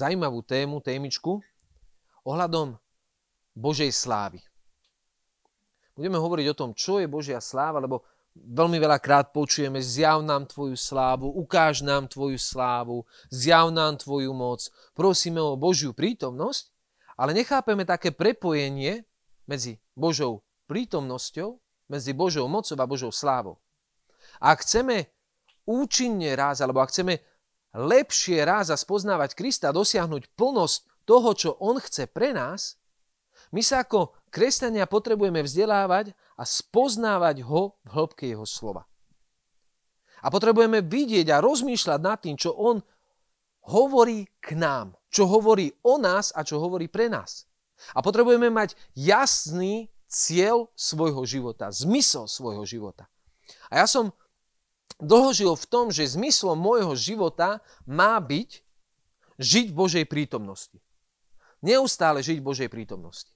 Zaujímavú 0.00 0.40
tému, 0.42 0.80
témičku 0.80 1.44
ohľadom 2.24 2.76
Božej 3.54 3.92
slávy 3.92 4.40
budeme 6.00 6.16
hovoriť 6.16 6.46
o 6.48 6.58
tom, 6.58 6.70
čo 6.72 6.96
je 6.96 7.04
Božia 7.04 7.44
sláva, 7.44 7.76
lebo 7.76 8.08
veľmi 8.32 8.80
veľakrát 8.80 9.36
počujeme, 9.36 9.84
zjav 9.84 10.24
nám 10.24 10.48
Tvoju 10.48 10.72
slávu, 10.72 11.28
ukáž 11.28 11.84
nám 11.84 12.08
Tvoju 12.08 12.40
slávu, 12.40 13.04
zjav 13.28 13.68
nám 13.68 14.00
Tvoju 14.00 14.32
moc, 14.32 14.64
prosíme 14.96 15.44
o 15.44 15.60
Božiu 15.60 15.92
prítomnosť, 15.92 16.72
ale 17.20 17.36
nechápeme 17.36 17.84
také 17.84 18.16
prepojenie 18.16 19.04
medzi 19.44 19.76
Božou 19.92 20.40
prítomnosťou, 20.72 21.60
medzi 21.92 22.16
Božou 22.16 22.48
mocou 22.48 22.80
a 22.80 22.88
Božou 22.88 23.12
slávou. 23.12 23.60
Ak 24.40 24.64
chceme 24.64 25.12
účinne 25.68 26.32
raz, 26.32 26.64
alebo 26.64 26.80
ak 26.80 26.88
chceme 26.88 27.20
lepšie 27.74 28.42
raz 28.42 28.68
a 28.70 28.76
spoznávať 28.76 29.38
Krista, 29.38 29.74
dosiahnuť 29.74 30.34
plnosť 30.34 30.78
toho, 31.06 31.30
čo 31.34 31.50
On 31.62 31.78
chce 31.78 32.10
pre 32.10 32.34
nás, 32.34 32.80
my 33.50 33.62
sa 33.66 33.82
ako 33.82 34.14
kresťania 34.30 34.86
potrebujeme 34.86 35.42
vzdelávať 35.42 36.14
a 36.38 36.46
spoznávať 36.46 37.42
ho 37.42 37.74
v 37.82 37.88
hĺbke 37.90 38.24
jeho 38.30 38.46
slova. 38.46 38.86
A 40.22 40.28
potrebujeme 40.28 40.84
vidieť 40.84 41.32
a 41.32 41.42
rozmýšľať 41.42 42.00
nad 42.00 42.18
tým, 42.20 42.36
čo 42.36 42.54
on 42.54 42.78
hovorí 43.72 44.28
k 44.38 44.54
nám, 44.54 44.94
čo 45.08 45.26
hovorí 45.26 45.72
o 45.82 45.96
nás 45.98 46.30
a 46.36 46.44
čo 46.44 46.60
hovorí 46.60 46.86
pre 46.86 47.08
nás. 47.08 47.48
A 47.96 48.04
potrebujeme 48.04 48.52
mať 48.52 48.76
jasný 48.92 49.88
cieľ 50.06 50.68
svojho 50.76 51.24
života, 51.24 51.72
zmysel 51.72 52.28
svojho 52.28 52.62
života. 52.68 53.08
A 53.72 53.82
ja 53.82 53.86
som 53.88 54.12
dlho 54.98 55.30
žil 55.30 55.52
v 55.54 55.66
tom, 55.70 55.86
že 55.94 56.16
zmyslom 56.16 56.58
môjho 56.58 56.96
života 56.98 57.62
má 57.86 58.18
byť 58.18 58.64
žiť 59.40 59.66
v 59.72 59.76
Božej 59.76 60.04
prítomnosti. 60.10 60.76
Neustále 61.60 62.24
žiť 62.24 62.40
v 62.40 62.46
Božej 62.46 62.68
prítomnosti. 62.72 63.32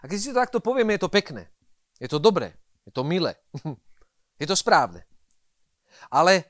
A 0.00 0.08
keď 0.08 0.18
si 0.20 0.30
to 0.30 0.38
takto 0.38 0.58
povieme, 0.62 0.94
je 0.94 1.02
to 1.02 1.10
pekné. 1.10 1.50
Je 1.98 2.06
to 2.10 2.22
dobré. 2.22 2.54
Je 2.84 2.92
to 2.92 3.02
milé. 3.02 3.34
je 4.42 4.46
to 4.46 4.54
správne. 4.54 5.02
Ale 6.12 6.44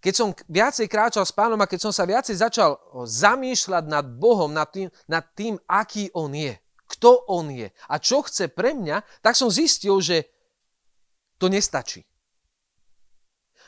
keď 0.00 0.14
som 0.16 0.28
viacej 0.48 0.88
kráčal 0.88 1.28
s 1.28 1.32
pánom 1.36 1.60
a 1.60 1.68
keď 1.68 1.88
som 1.88 1.92
sa 1.92 2.08
viacej 2.08 2.40
začal 2.40 2.80
zamýšľať 3.04 3.84
nad 3.84 4.08
Bohom, 4.08 4.48
nad 4.48 4.72
tým, 4.72 4.88
nad 5.04 5.22
tým, 5.36 5.60
aký 5.68 6.08
On 6.16 6.32
je, 6.32 6.56
kto 6.88 7.28
On 7.28 7.46
je 7.52 7.68
a 7.68 7.94
čo 8.00 8.24
chce 8.24 8.48
pre 8.48 8.72
mňa, 8.72 9.04
tak 9.20 9.36
som 9.36 9.52
zistil, 9.52 10.00
že 10.00 10.24
to 11.36 11.52
nestačí. 11.52 12.09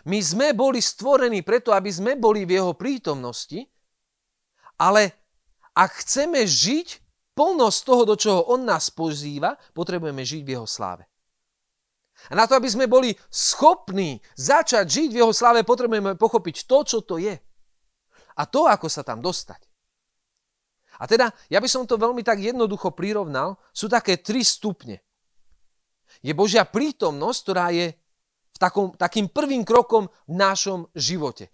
My 0.02 0.18
sme 0.18 0.50
boli 0.50 0.82
stvorení 0.82 1.46
preto, 1.46 1.70
aby 1.70 1.90
sme 1.90 2.18
boli 2.18 2.42
v 2.42 2.58
Jeho 2.58 2.74
prítomnosti, 2.74 3.62
ale 4.78 5.14
ak 5.72 6.02
chceme 6.02 6.42
žiť 6.42 6.88
plnosť 7.38 7.78
toho, 7.86 8.02
do 8.02 8.16
čoho 8.18 8.40
On 8.50 8.60
nás 8.60 8.90
pozýva, 8.90 9.54
potrebujeme 9.72 10.26
žiť 10.26 10.42
v 10.42 10.52
Jeho 10.58 10.66
sláve. 10.66 11.06
A 12.30 12.38
na 12.38 12.46
to, 12.46 12.54
aby 12.54 12.70
sme 12.70 12.86
boli 12.86 13.14
schopní 13.30 14.22
začať 14.38 14.86
žiť 14.86 15.08
v 15.14 15.20
Jeho 15.22 15.32
sláve, 15.34 15.66
potrebujeme 15.66 16.18
pochopiť 16.18 16.66
to, 16.66 16.78
čo 16.82 16.98
to 17.02 17.18
je. 17.18 17.34
A 18.36 18.42
to, 18.46 18.66
ako 18.66 18.86
sa 18.90 19.06
tam 19.06 19.22
dostať. 19.22 19.70
A 21.02 21.08
teda, 21.08 21.34
ja 21.50 21.58
by 21.58 21.66
som 21.66 21.88
to 21.88 21.98
veľmi 21.98 22.22
tak 22.22 22.38
jednoducho 22.38 22.94
prirovnal, 22.94 23.58
sú 23.74 23.90
také 23.90 24.20
tri 24.20 24.46
stupne. 24.46 25.02
Je 26.20 26.30
Božia 26.36 26.62
prítomnosť, 26.68 27.38
ktorá 27.42 27.72
je 27.74 27.96
takom, 28.62 28.94
takým 28.94 29.26
prvým 29.26 29.66
krokom 29.66 30.06
v 30.30 30.34
našom 30.38 30.86
živote. 30.94 31.50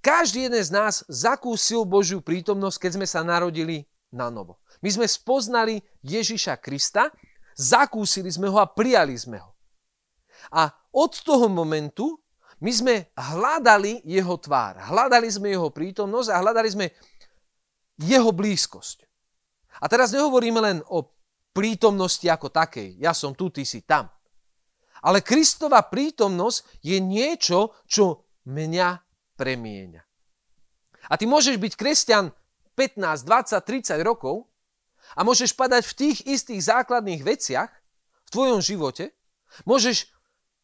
Každý 0.00 0.48
jeden 0.48 0.62
z 0.64 0.72
nás 0.72 1.04
zakúsil 1.04 1.84
Božiu 1.84 2.24
prítomnosť, 2.24 2.88
keď 2.88 2.90
sme 2.96 3.06
sa 3.10 3.20
narodili 3.20 3.84
na 4.08 4.32
novo. 4.32 4.64
My 4.80 4.88
sme 4.88 5.04
spoznali 5.04 5.84
Ježiša 6.00 6.56
Krista, 6.64 7.12
zakúsili 7.52 8.32
sme 8.32 8.48
ho 8.48 8.56
a 8.56 8.70
prijali 8.70 9.12
sme 9.12 9.42
ho. 9.42 9.52
A 10.56 10.72
od 10.94 11.12
toho 11.20 11.50
momentu 11.52 12.16
my 12.64 12.72
sme 12.72 12.94
hľadali 13.12 14.00
jeho 14.08 14.40
tvár, 14.40 14.80
hľadali 14.88 15.28
sme 15.28 15.52
jeho 15.52 15.68
prítomnosť 15.68 16.28
a 16.32 16.40
hľadali 16.40 16.68
sme 16.72 16.86
jeho 18.00 18.32
blízkosť. 18.32 19.04
A 19.76 19.84
teraz 19.92 20.08
nehovoríme 20.14 20.60
len 20.62 20.78
o 20.88 21.04
prítomnosti 21.52 22.24
ako 22.24 22.48
takej. 22.48 22.96
Ja 22.96 23.12
som 23.12 23.36
tu, 23.36 23.52
ty 23.52 23.68
si 23.68 23.84
tam. 23.84 24.08
Ale 25.06 25.22
Kristova 25.22 25.86
prítomnosť 25.86 26.82
je 26.82 26.98
niečo, 26.98 27.78
čo 27.86 28.26
mňa 28.50 28.88
premieňa. 29.38 30.02
A 31.06 31.14
ty 31.14 31.30
môžeš 31.30 31.62
byť 31.62 31.72
kresťan 31.78 32.34
15, 32.74 33.22
20, 33.22 33.62
30 33.62 34.02
rokov 34.02 34.50
a 35.14 35.22
môžeš 35.22 35.54
padať 35.54 35.86
v 35.86 35.94
tých 35.94 36.18
istých 36.26 36.66
základných 36.66 37.22
veciach 37.22 37.70
v 38.26 38.28
tvojom 38.34 38.58
živote. 38.58 39.14
Môžeš, 39.62 40.10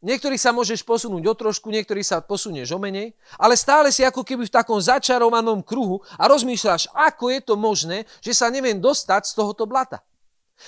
niektorý 0.03 0.35
sa 0.35 0.51
môžeš 0.51 0.83
posunúť 0.83 1.23
o 1.31 1.35
trošku, 1.39 1.71
niektorý 1.71 2.03
sa 2.03 2.19
posunieš 2.19 2.75
o 2.75 2.83
menej, 2.83 3.15
ale 3.39 3.55
stále 3.55 3.95
si 3.95 4.03
ako 4.03 4.27
keby 4.27 4.51
v 4.51 4.55
takom 4.59 4.83
začarovanom 4.83 5.63
kruhu 5.63 6.03
a 6.19 6.27
rozmýšľaš, 6.27 6.91
ako 6.91 7.31
je 7.31 7.41
to 7.47 7.55
možné, 7.55 7.99
že 8.19 8.35
sa 8.35 8.51
neviem 8.51 8.83
dostať 8.83 9.31
z 9.31 9.33
tohoto 9.39 9.65
blata. 9.71 10.03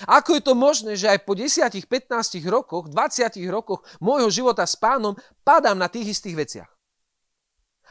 Ako 0.09 0.35
je 0.35 0.43
to 0.43 0.53
možné, 0.57 0.99
že 0.99 1.07
aj 1.07 1.23
po 1.23 1.37
10, 1.37 1.61
15 1.61 2.41
rokoch, 2.51 2.91
20 2.91 3.37
rokoch 3.47 3.85
môjho 4.03 4.27
života 4.27 4.67
s 4.67 4.75
pánom 4.75 5.15
padám 5.45 5.79
na 5.79 5.87
tých 5.87 6.19
istých 6.19 6.35
veciach? 6.35 6.71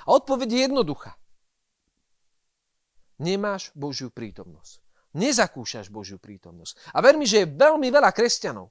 A 0.04 0.08
odpoveď 0.18 0.48
je 0.52 0.60
jednoduchá. 0.68 1.16
Nemáš 3.16 3.72
Božiu 3.72 4.12
prítomnosť 4.12 4.84
nezakúšaš 5.14 5.88
Božiu 5.88 6.18
prítomnosť. 6.18 6.90
A 6.92 6.98
ver 7.00 7.14
mi, 7.14 7.24
že 7.24 7.46
je 7.46 7.52
veľmi 7.54 7.88
veľa 7.88 8.10
kresťanov. 8.10 8.68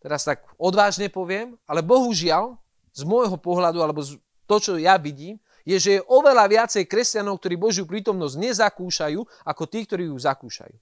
Teraz 0.00 0.22
tak 0.22 0.46
odvážne 0.56 1.10
poviem, 1.10 1.58
ale 1.66 1.82
bohužiaľ, 1.82 2.54
z 2.96 3.02
môjho 3.04 3.36
pohľadu, 3.36 3.82
alebo 3.82 4.00
z 4.00 4.16
to, 4.46 4.56
čo 4.62 4.72
ja 4.78 4.96
vidím, 4.96 5.42
je, 5.66 5.76
že 5.76 5.90
je 5.98 6.06
oveľa 6.06 6.46
viacej 6.46 6.86
kresťanov, 6.86 7.42
ktorí 7.42 7.58
Božiu 7.58 7.84
prítomnosť 7.84 8.38
nezakúšajú, 8.38 9.20
ako 9.42 9.62
tí, 9.66 9.82
ktorí 9.82 10.06
ju 10.06 10.16
zakúšajú. 10.16 10.76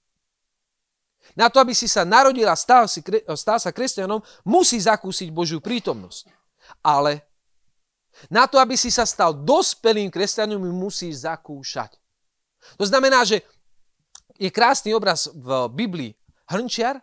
Na 1.33 1.49
to, 1.49 1.57
aby 1.59 1.73
si 1.73 1.89
sa 1.89 2.05
narodil 2.05 2.45
a 2.45 2.53
stal, 2.53 2.85
si, 2.85 3.01
stal 3.35 3.57
sa 3.57 3.73
kresťanom, 3.73 4.21
musí 4.45 4.77
zakúsiť 4.77 5.33
Božiu 5.33 5.65
prítomnosť. 5.65 6.29
Ale 6.85 7.25
na 8.29 8.45
to, 8.45 8.61
aby 8.61 8.77
si 8.77 8.93
sa 8.93 9.09
stal 9.09 9.33
dospelým 9.33 10.13
kresťanom, 10.13 10.61
musí 10.71 11.09
zakúšať. 11.09 11.97
To 12.77 12.85
znamená, 12.85 13.25
že 13.25 13.41
je 14.37 14.53
krásny 14.53 14.93
obraz 14.93 15.33
v 15.33 15.69
Biblii. 15.73 16.13
Hrnčiar, 16.45 17.01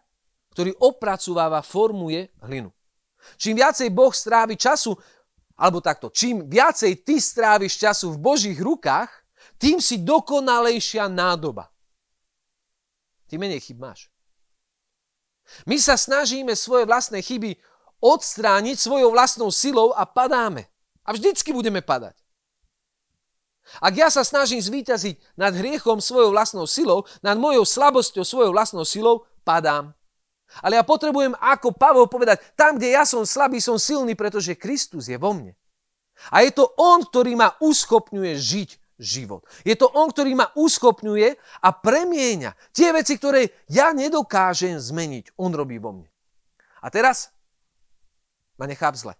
ktorý 0.53 0.77
opracováva, 0.77 1.65
formuje 1.65 2.29
hlinu. 2.45 2.69
Čím 3.37 3.57
viacej 3.57 3.89
Boh 3.89 4.13
strávi 4.13 4.57
času, 4.57 4.93
alebo 5.57 5.81
takto, 5.81 6.09
čím 6.09 6.45
viacej 6.49 7.05
ty 7.05 7.21
stráviš 7.21 7.77
času 7.77 8.17
v 8.17 8.21
Božích 8.21 8.59
rukách, 8.59 9.09
tým 9.61 9.77
si 9.77 10.01
dokonalejšia 10.01 11.05
nádoba. 11.05 11.69
Ty 13.29 13.39
menej 13.39 13.63
chyb 13.63 13.79
máš. 13.79 14.10
My 15.65 15.77
sa 15.77 15.99
snažíme 15.99 16.55
svoje 16.57 16.87
vlastné 16.87 17.21
chyby 17.21 17.57
odstrániť 18.01 18.77
svojou 18.81 19.13
vlastnou 19.13 19.53
silou 19.53 19.93
a 19.93 20.03
padáme. 20.09 20.65
A 21.05 21.13
vždycky 21.13 21.53
budeme 21.53 21.81
padať. 21.81 22.17
Ak 23.79 23.93
ja 23.95 24.11
sa 24.11 24.25
snažím 24.25 24.59
zvíťaziť 24.59 25.37
nad 25.39 25.53
hriechom 25.55 26.01
svojou 26.01 26.33
vlastnou 26.33 26.67
silou, 26.67 27.07
nad 27.23 27.37
mojou 27.37 27.63
slabosťou 27.63 28.25
svojou 28.25 28.51
vlastnou 28.51 28.83
silou, 28.83 29.23
padám. 29.45 29.95
Ale 30.59 30.75
ja 30.75 30.83
potrebujem 30.83 31.31
ako 31.39 31.71
Pavol 31.71 32.11
povedať, 32.11 32.43
tam, 32.59 32.75
kde 32.75 32.91
ja 32.91 33.07
som 33.07 33.23
slabý, 33.23 33.63
som 33.63 33.79
silný, 33.79 34.17
pretože 34.19 34.59
Kristus 34.59 35.07
je 35.07 35.15
vo 35.15 35.31
mne. 35.31 35.55
A 36.27 36.43
je 36.43 36.51
to 36.51 36.67
On, 36.75 36.99
ktorý 36.99 37.39
ma 37.39 37.55
uschopňuje 37.63 38.33
žiť 38.35 38.69
život. 39.01 39.41
Je 39.65 39.73
to 39.73 39.89
On, 39.97 40.05
ktorý 40.13 40.37
ma 40.37 40.53
uschopňuje 40.53 41.33
a 41.65 41.69
premieňa 41.73 42.53
tie 42.69 42.93
veci, 42.93 43.17
ktoré 43.17 43.65
ja 43.73 43.89
nedokážem 43.97 44.77
zmeniť. 44.77 45.33
On 45.41 45.49
robí 45.49 45.81
vo 45.81 45.97
mne. 45.97 46.09
A 46.85 46.93
teraz 46.93 47.33
ma 48.61 48.69
nechá 48.69 48.93
zle. 48.93 49.17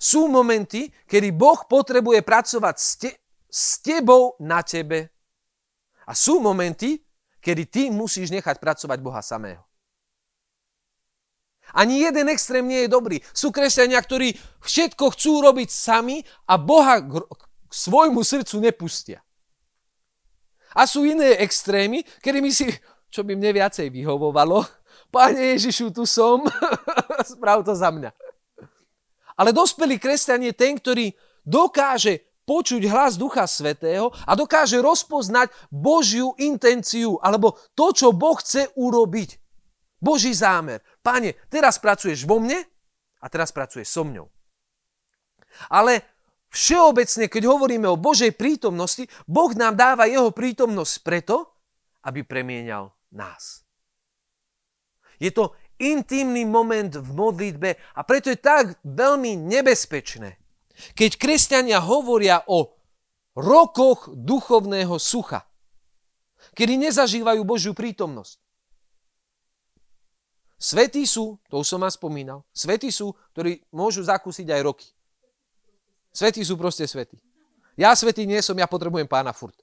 sú 0.00 0.32
momenty, 0.32 0.88
kedy 1.04 1.28
Boh 1.36 1.60
potrebuje 1.68 2.24
pracovať 2.24 2.76
s, 2.80 2.90
te, 2.96 3.10
s 3.52 3.84
tebou 3.84 4.32
na 4.40 4.64
tebe. 4.64 5.12
A 6.08 6.16
sú 6.16 6.40
momenty, 6.40 7.04
kedy 7.44 7.62
ty 7.68 7.82
musíš 7.92 8.32
nechať 8.32 8.56
pracovať 8.56 8.98
Boha 9.04 9.20
samého. 9.20 9.60
Ani 11.70 12.02
jeden 12.02 12.26
extrém 12.32 12.66
nie 12.66 12.88
je 12.88 12.90
dobrý. 12.90 13.22
Sú 13.30 13.54
kresťania, 13.54 14.02
ktorí 14.02 14.34
všetko 14.64 15.14
chcú 15.14 15.32
robiť 15.44 15.68
sami 15.70 16.24
a 16.50 16.58
Boha 16.58 16.98
k 17.70 17.72
svojmu 17.72 18.26
srdcu 18.26 18.58
nepustia. 18.58 19.22
A 20.74 20.86
sú 20.86 21.06
iné 21.06 21.38
extrémy, 21.38 22.02
kedy 22.22 22.38
my 22.42 22.50
si, 22.50 22.66
čo 23.10 23.22
by 23.22 23.38
mne 23.38 23.54
viacej 23.54 23.90
vyhovovalo, 23.90 24.66
Pane 25.10 25.58
Ježišu, 25.58 25.90
tu 25.90 26.06
som, 26.06 26.46
sprav 27.34 27.66
to 27.66 27.74
za 27.74 27.90
mňa. 27.90 28.14
Ale 29.34 29.50
dospelý 29.50 29.98
kresťan 29.98 30.46
je 30.46 30.54
ten, 30.54 30.78
ktorý 30.78 31.10
dokáže 31.42 32.30
počuť 32.46 32.82
hlas 32.86 33.18
Ducha 33.18 33.46
Svetého 33.46 34.14
a 34.26 34.32
dokáže 34.38 34.78
rozpoznať 34.78 35.50
Božiu 35.70 36.34
intenciu 36.38 37.18
alebo 37.22 37.58
to, 37.74 37.90
čo 37.90 38.14
Boh 38.14 38.38
chce 38.38 38.70
urobiť. 38.78 39.38
Boží 40.00 40.32
zámer. 40.32 40.80
Pane, 41.02 41.36
teraz 41.50 41.76
pracuješ 41.82 42.24
vo 42.24 42.40
mne 42.40 42.58
a 43.20 43.26
teraz 43.28 43.50
pracuješ 43.52 43.90
so 43.90 44.02
mňou. 44.06 44.26
Ale 45.68 46.19
všeobecne, 46.50 47.30
keď 47.30 47.42
hovoríme 47.46 47.86
o 47.88 47.98
Božej 47.98 48.34
prítomnosti, 48.34 49.06
Boh 49.24 49.54
nám 49.54 49.78
dáva 49.78 50.10
jeho 50.10 50.34
prítomnosť 50.34 50.94
preto, 51.02 51.46
aby 52.04 52.26
premienial 52.26 52.90
nás. 53.14 53.62
Je 55.20 55.30
to 55.30 55.54
intimný 55.80 56.44
moment 56.44 56.92
v 56.92 57.10
modlitbe 57.16 57.70
a 57.96 58.00
preto 58.04 58.28
je 58.28 58.38
tak 58.40 58.76
veľmi 58.84 59.36
nebezpečné, 59.36 60.36
keď 60.92 61.10
kresťania 61.16 61.80
hovoria 61.80 62.44
o 62.48 62.76
rokoch 63.36 64.12
duchovného 64.12 64.96
sucha, 65.00 65.48
kedy 66.52 66.76
nezažívajú 66.90 67.40
Božiu 67.44 67.72
prítomnosť. 67.72 68.36
Svetí 70.60 71.08
sú, 71.08 71.40
to 71.48 71.64
už 71.64 71.72
som 71.72 71.80
vás 71.80 71.96
spomínal, 71.96 72.44
svetí 72.52 72.92
sú, 72.92 73.16
ktorí 73.32 73.64
môžu 73.72 74.04
zakúsiť 74.04 74.44
aj 74.52 74.60
roky. 74.60 74.88
Svetí 76.10 76.42
sú 76.42 76.58
proste 76.58 76.86
svetí. 76.86 77.16
Ja 77.78 77.94
svetý 77.94 78.26
nie 78.26 78.42
som, 78.42 78.58
ja 78.58 78.66
potrebujem 78.66 79.06
pána 79.06 79.30
furt. 79.30 79.56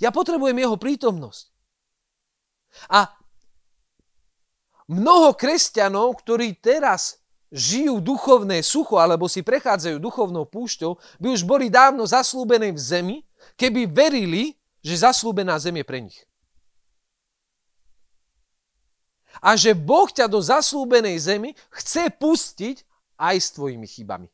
Ja 0.00 0.08
potrebujem 0.08 0.56
jeho 0.56 0.76
prítomnosť. 0.80 1.52
A 2.88 3.12
mnoho 4.88 5.34
kresťanov, 5.36 6.18
ktorí 6.24 6.56
teraz 6.58 7.20
žijú 7.48 8.00
duchovné 8.00 8.60
sucho 8.60 9.00
alebo 9.00 9.24
si 9.28 9.40
prechádzajú 9.40 9.96
duchovnou 10.00 10.44
púšťou, 10.48 10.96
by 11.20 11.28
už 11.32 11.42
boli 11.48 11.72
dávno 11.72 12.04
zaslúbené 12.04 12.72
v 12.72 12.80
zemi, 12.80 13.16
keby 13.56 13.88
verili, 13.88 14.56
že 14.84 15.04
zaslúbená 15.04 15.56
zem 15.58 15.80
je 15.80 15.84
pre 15.84 16.00
nich 16.00 16.28
a 19.42 19.54
že 19.54 19.74
Boh 19.74 20.10
ťa 20.10 20.26
do 20.26 20.42
zaslúbenej 20.42 21.18
zemi 21.18 21.50
chce 21.70 22.10
pustiť 22.10 22.82
aj 23.18 23.36
s 23.38 23.48
tvojimi 23.54 23.86
chybami. 23.86 24.28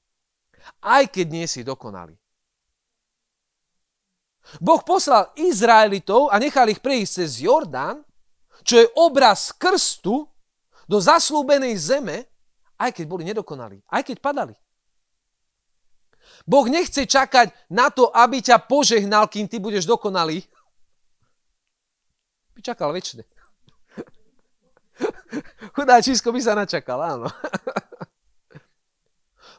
Aj 0.81 1.05
keď 1.08 1.26
nie 1.28 1.46
si 1.49 1.64
dokonalý. 1.64 2.16
Boh 4.61 4.84
poslal 4.84 5.32
Izraelitov 5.40 6.28
a 6.28 6.37
nechal 6.37 6.69
ich 6.69 6.84
prejsť 6.84 7.25
cez 7.25 7.40
Jordán, 7.40 8.05
čo 8.61 8.76
je 8.81 8.88
obraz 8.96 9.52
krstu 9.56 10.28
do 10.84 11.00
zaslúbenej 11.00 11.76
zeme, 11.81 12.28
aj 12.76 12.93
keď 12.93 13.05
boli 13.08 13.25
nedokonalí, 13.25 13.81
aj 13.88 14.05
keď 14.05 14.20
padali. 14.20 14.52
Boh 16.44 16.69
nechce 16.69 17.08
čakať 17.08 17.56
na 17.72 17.88
to, 17.88 18.12
aby 18.12 18.44
ťa 18.44 18.69
požehnal, 18.69 19.32
kým 19.32 19.49
ty 19.49 19.56
budeš 19.56 19.88
dokonalý. 19.88 20.44
By 22.52 22.61
čakal 22.61 22.93
väčšine. 22.93 23.25
Chudáčisko 25.75 26.32
by 26.32 26.40
sa 26.44 26.52
načakal, 26.52 27.00
áno. 27.00 27.32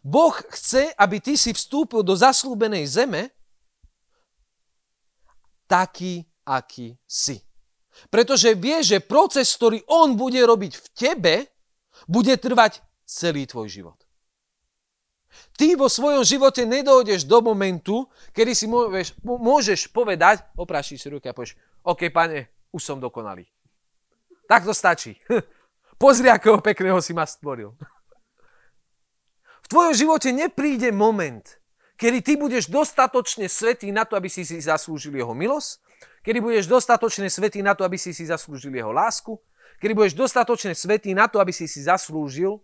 Boh 0.05 0.37
chce, 0.53 0.93
aby 0.93 1.17
ty 1.17 1.33
si 1.33 1.49
vstúpil 1.49 2.05
do 2.05 2.13
zaslúbenej 2.13 2.85
zeme 2.85 3.33
taký, 5.65 6.29
aký 6.45 6.93
si. 7.09 7.41
Pretože 8.13 8.53
vie, 8.53 8.85
že 8.85 9.01
proces, 9.01 9.49
ktorý 9.57 9.81
on 9.89 10.13
bude 10.13 10.37
robiť 10.37 10.73
v 10.77 10.87
tebe, 10.93 11.35
bude 12.05 12.37
trvať 12.37 12.85
celý 13.01 13.49
tvoj 13.49 13.65
život. 13.65 13.97
Ty 15.57 15.73
vo 15.73 15.89
svojom 15.89 16.21
živote 16.21 16.69
nedojdeš 16.69 17.25
do 17.25 17.41
momentu, 17.41 18.05
kedy 18.29 18.51
si 18.53 18.69
môžeš, 18.69 19.17
môžeš 19.25 19.89
povedať, 19.89 20.45
oprášiš 20.53 21.01
si 21.01 21.07
ruky 21.09 21.27
a 21.27 21.35
povieš, 21.35 21.57
OK, 21.81 22.13
pane, 22.13 22.69
už 22.69 22.81
som 22.83 23.01
dokonalý. 23.01 23.49
Tak 24.45 24.69
to 24.69 24.73
stačí. 24.75 25.17
Pozri, 26.01 26.29
akého 26.29 26.61
pekného 26.61 27.01
si 27.01 27.09
ma 27.15 27.25
stvoril. 27.25 27.73
V 29.65 29.67
tvojom 29.67 29.93
živote 29.97 30.29
nepríde 30.29 30.93
moment, 30.93 31.41
kedy 31.97 32.21
ty 32.21 32.33
budeš 32.37 32.69
dostatočne 32.69 33.49
svetý 33.49 33.89
na 33.89 34.05
to, 34.05 34.13
aby 34.13 34.29
si 34.29 34.45
si 34.45 34.61
zaslúžil 34.61 35.17
jeho 35.17 35.33
milosť, 35.33 35.81
kedy 36.21 36.37
budeš 36.37 36.65
dostatočne 36.69 37.29
svetý 37.33 37.65
na 37.65 37.73
to, 37.73 37.81
aby 37.81 37.97
si 37.97 38.13
si 38.13 38.29
zaslúžil 38.29 38.69
jeho 38.77 38.93
lásku, 38.93 39.33
kedy 39.81 39.97
budeš 39.97 40.13
dostatočne 40.13 40.77
svetý 40.77 41.17
na 41.17 41.25
to, 41.25 41.41
aby 41.41 41.49
si 41.49 41.65
si 41.65 41.81
zaslúžil 41.81 42.61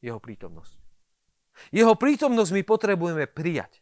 jeho 0.00 0.16
prítomnosť. 0.16 0.80
Jeho 1.72 1.92
prítomnosť 1.96 2.50
my 2.52 2.62
potrebujeme 2.64 3.24
prijať. 3.28 3.80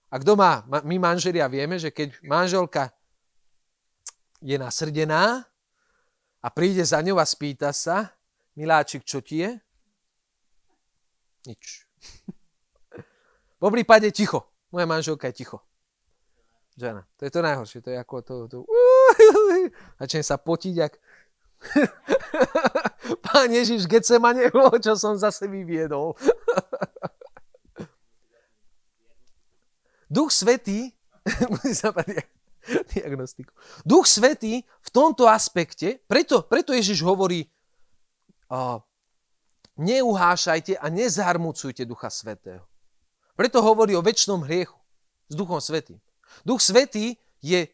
A 0.10 0.18
kto 0.18 0.34
má, 0.34 0.66
my 0.66 0.98
manželia 0.98 1.46
vieme, 1.46 1.78
že 1.78 1.94
keď 1.94 2.18
manželka 2.26 2.90
je 4.42 4.58
nasrdená 4.58 5.46
a 6.42 6.48
príde 6.50 6.82
za 6.82 6.98
ňou 7.02 7.22
a 7.22 7.26
spýta 7.26 7.70
sa, 7.70 8.10
miláčik, 8.58 9.06
čo 9.06 9.22
ti 9.22 9.46
je? 9.46 9.52
Nič. 11.46 11.86
Po 13.62 13.70
prípade 13.70 14.10
ticho. 14.10 14.50
Moja 14.74 14.86
manželka 14.90 15.30
je 15.30 15.46
ticho. 15.46 15.62
Žena. 16.80 17.04
To 17.20 17.22
je 17.28 17.32
to 17.36 17.42
najhoršie. 17.44 17.80
To 17.84 17.90
je 17.92 17.98
ako 18.00 18.16
to... 18.24 18.36
to 18.48 18.58
začne 20.00 20.24
sa 20.24 20.40
potiť, 20.40 20.76
ak... 20.80 20.94
Pán 23.28 23.52
Ježiš, 23.52 23.84
ma 24.16 24.32
nebolo, 24.32 24.72
čo 24.86 24.96
som 24.96 25.20
zase 25.20 25.52
vyviedol. 25.52 26.16
Duch 30.08 30.32
Svetý, 30.32 30.96
diagnostiku. 32.96 33.52
Duch 33.84 34.08
Svetý 34.08 34.64
v 34.64 34.90
tomto 34.90 35.28
aspekte, 35.28 36.00
preto, 36.08 36.48
preto 36.48 36.72
Ježiš 36.72 37.04
hovorí, 37.04 37.44
uh, 38.50 38.80
neuhášajte 39.76 40.80
a 40.80 40.86
nezharmucujte 40.88 41.84
Ducha 41.84 42.08
Svetého. 42.08 42.64
Preto 43.36 43.60
hovorí 43.60 44.00
o 44.00 44.02
väčšnom 44.02 44.48
hriechu 44.48 44.80
s 45.28 45.34
Duchom 45.36 45.60
Svetým. 45.60 46.00
Duch 46.46 46.62
Svetý 46.62 47.18
je... 47.44 47.68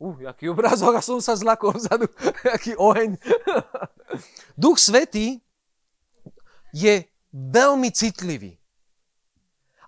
Uh, 0.00 0.16
jaký 0.24 0.48
obrázok, 0.48 0.96
a 0.96 1.04
som 1.04 1.20
sa 1.20 1.36
zlakol 1.36 1.76
vzadu, 1.76 2.08
jaký 2.56 2.72
oheň. 2.76 3.20
Duch 4.56 4.80
Svetý 4.80 5.44
je 6.72 7.04
veľmi 7.30 7.92
citlivý. 7.92 8.56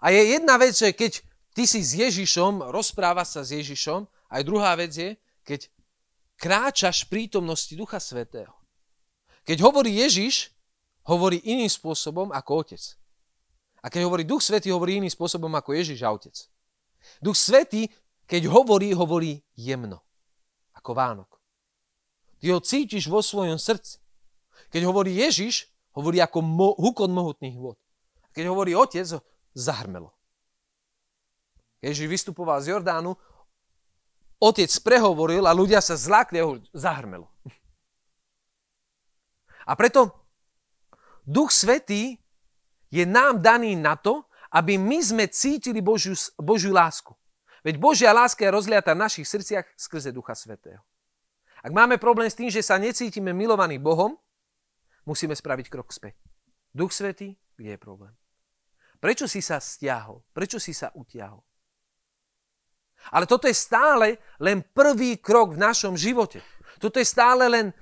A 0.03 0.11
je 0.11 0.35
jedna 0.35 0.59
vec, 0.59 0.75
že 0.75 0.91
keď 0.91 1.23
ty 1.55 1.65
si 1.65 1.81
s 1.81 1.95
Ježišom, 1.95 2.75
rozpráva 2.75 3.23
sa 3.23 3.47
s 3.47 3.55
Ježišom, 3.55 4.05
aj 4.33 4.43
druhá 4.43 4.75
vec 4.75 4.93
je, 4.93 5.15
keď 5.47 5.71
kráčaš 6.41 7.07
v 7.07 7.23
prítomnosti 7.23 7.71
Ducha 7.79 8.03
Svetého. 8.03 8.51
Keď 9.47 9.63
hovorí 9.63 10.03
Ježiš, 10.03 10.51
hovorí 11.07 11.39
iným 11.43 11.71
spôsobom 11.71 12.35
ako 12.35 12.67
Otec. 12.67 12.83
A 13.83 13.91
keď 13.91 14.07
hovorí 14.07 14.23
Duch 14.27 14.43
Svetý, 14.43 14.71
hovorí 14.71 14.99
iným 14.99 15.11
spôsobom 15.11 15.51
ako 15.55 15.75
Ježiš 15.75 16.03
a 16.03 16.11
Otec. 16.11 16.35
Duch 17.23 17.37
Svetý, 17.37 17.89
keď 18.27 18.49
hovorí, 18.49 18.95
hovorí 18.95 19.43
jemno. 19.55 20.03
Ako 20.77 20.95
Vánok. 20.97 21.31
Ty 22.43 22.59
ho 22.59 22.61
cítiš 22.63 23.07
vo 23.07 23.23
svojom 23.23 23.61
srdci. 23.61 24.03
Keď 24.73 24.83
hovorí 24.89 25.15
Ježiš, 25.15 25.71
hovorí 25.95 26.19
ako 26.19 26.39
mo- 26.43 26.77
hukot 26.79 27.11
mohutných 27.13 27.55
vod. 27.55 27.79
Keď 28.33 28.45
hovorí 28.49 28.73
Otec, 28.73 29.07
zahrmelo. 29.53 30.11
Ježiš 31.85 32.09
vystupoval 32.09 32.63
z 32.63 32.75
Jordánu, 32.75 33.15
Otec 34.43 34.71
prehovoril 34.83 35.47
a 35.47 35.55
ľudia 35.55 35.79
sa 35.79 35.95
zlákli 35.95 36.43
a 36.43 36.47
ho 36.47 36.59
zahrmelo. 36.75 37.31
A 39.63 39.79
preto 39.79 40.11
Duch 41.23 41.55
Svetý 41.55 42.19
je 42.91 43.07
nám 43.07 43.39
daný 43.39 43.79
na 43.79 43.95
to, 43.95 44.27
aby 44.53 44.77
my 44.77 45.01
sme 45.01 45.25
cítili 45.33 45.81
Božiu, 45.81 46.13
Božiu 46.37 46.77
lásku. 46.77 47.17
Veď 47.65 47.81
Božia 47.81 48.13
láska 48.13 48.45
je 48.45 48.53
rozliata 48.53 48.93
v 48.93 49.03
našich 49.03 49.25
srdciach 49.25 49.65
skrze 49.79 50.13
Ducha 50.13 50.37
Svetého. 50.37 50.85
Ak 51.63 51.71
máme 51.71 51.97
problém 51.97 52.27
s 52.27 52.37
tým, 52.37 52.51
že 52.51 52.61
sa 52.61 52.77
necítime 52.77 53.31
milovaní 53.31 53.79
Bohom, 53.79 54.19
musíme 55.07 55.33
spraviť 55.33 55.67
krok 55.71 55.95
späť. 55.95 56.19
Duch 56.75 56.91
Svetý, 56.91 57.39
kde 57.55 57.79
je 57.79 57.81
problém? 57.81 58.13
Prečo 58.99 59.27
si 59.31 59.43
sa 59.43 59.63
stiahol? 59.63 60.23
Prečo 60.35 60.59
si 60.59 60.75
sa 60.75 60.91
utiahol? 60.95 61.43
Ale 63.11 63.27
toto 63.27 63.51
je 63.51 63.57
stále 63.57 64.19
len 64.39 64.63
prvý 64.63 65.19
krok 65.19 65.59
v 65.59 65.63
našom 65.63 65.99
živote. 65.99 66.39
Toto 66.79 67.03
je 67.03 67.07
stále 67.07 67.51
len 67.51 67.75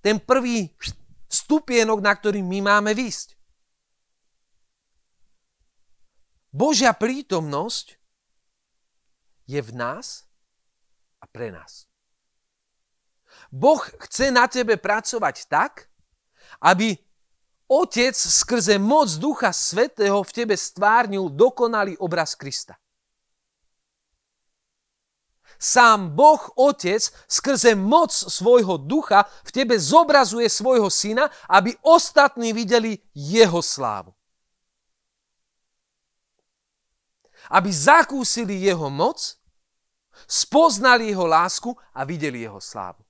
ten 0.00 0.16
prvý 0.16 0.72
stupienok, 1.28 2.00
na 2.00 2.16
ktorý 2.16 2.40
my 2.40 2.64
máme 2.64 2.96
výsť. 2.96 3.35
Božia 6.56 6.96
prítomnosť 6.96 8.00
je 9.44 9.60
v 9.60 9.70
nás 9.76 10.24
a 11.20 11.28
pre 11.28 11.52
nás. 11.52 11.84
Boh 13.52 13.84
chce 14.08 14.32
na 14.32 14.48
tebe 14.48 14.80
pracovať 14.80 15.44
tak, 15.52 15.92
aby 16.64 16.96
Otec 17.68 18.16
skrze 18.16 18.80
moc 18.80 19.12
Ducha 19.20 19.52
Svetého 19.52 20.24
v 20.24 20.32
tebe 20.32 20.56
stvárnil 20.56 21.28
dokonalý 21.28 22.00
obraz 22.00 22.32
Krista. 22.32 22.80
Sám 25.60 26.16
Boh 26.16 26.40
Otec 26.56 27.04
skrze 27.28 27.76
moc 27.76 28.12
svojho 28.12 28.80
ducha 28.80 29.28
v 29.44 29.50
tebe 29.52 29.76
zobrazuje 29.76 30.48
svojho 30.48 30.88
syna, 30.88 31.28
aby 31.52 31.76
ostatní 31.84 32.56
videli 32.56 32.96
jeho 33.12 33.60
slávu. 33.60 34.15
Aby 37.50 37.70
zakúsili 37.70 38.58
jeho 38.62 38.90
moc, 38.90 39.18
spoznali 40.24 41.12
jeho 41.12 41.28
lásku 41.28 41.70
a 41.92 42.02
videli 42.08 42.42
jeho 42.42 42.58
slávu. 42.58 43.04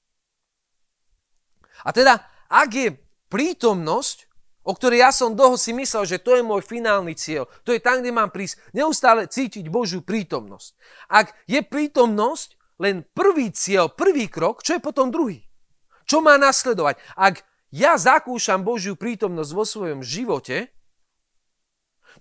A 1.85 1.93
teda, 1.93 2.19
ak 2.51 2.71
je 2.73 2.89
prítomnosť, 3.29 4.27
o 4.67 4.75
ktorej 4.75 5.07
ja 5.07 5.11
som 5.15 5.39
dlho 5.39 5.55
si 5.55 5.71
myslel, 5.71 6.03
že 6.09 6.19
to 6.19 6.35
je 6.35 6.43
môj 6.43 6.65
finálny 6.67 7.15
cieľ, 7.15 7.47
to 7.63 7.71
je 7.71 7.79
tam, 7.79 8.03
kde 8.03 8.11
mám 8.11 8.35
prísť, 8.35 8.59
neustále 8.75 9.31
cítiť 9.31 9.71
Božiu 9.71 10.03
prítomnosť. 10.03 10.75
Ak 11.07 11.37
je 11.47 11.63
prítomnosť 11.63 12.59
len 12.83 13.07
prvý 13.15 13.55
cieľ, 13.55 13.93
prvý 13.93 14.27
krok, 14.27 14.67
čo 14.67 14.77
je 14.77 14.83
potom 14.83 15.15
druhý? 15.15 15.47
Čo 16.07 16.23
má 16.23 16.35
nasledovať? 16.39 16.99
Ak 17.15 17.47
ja 17.71 17.99
zakúšam 17.99 18.63
Božiu 18.63 18.99
prítomnosť 18.99 19.51
vo 19.55 19.65
svojom 19.67 20.01
živote, 20.03 20.71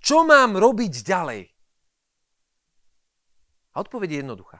čo 0.03 0.27
mám 0.27 0.59
robiť 0.59 0.93
ďalej? 1.05 1.54
A 3.75 3.83
odpoveď 3.83 4.09
je 4.09 4.19
jednoduchá. 4.23 4.57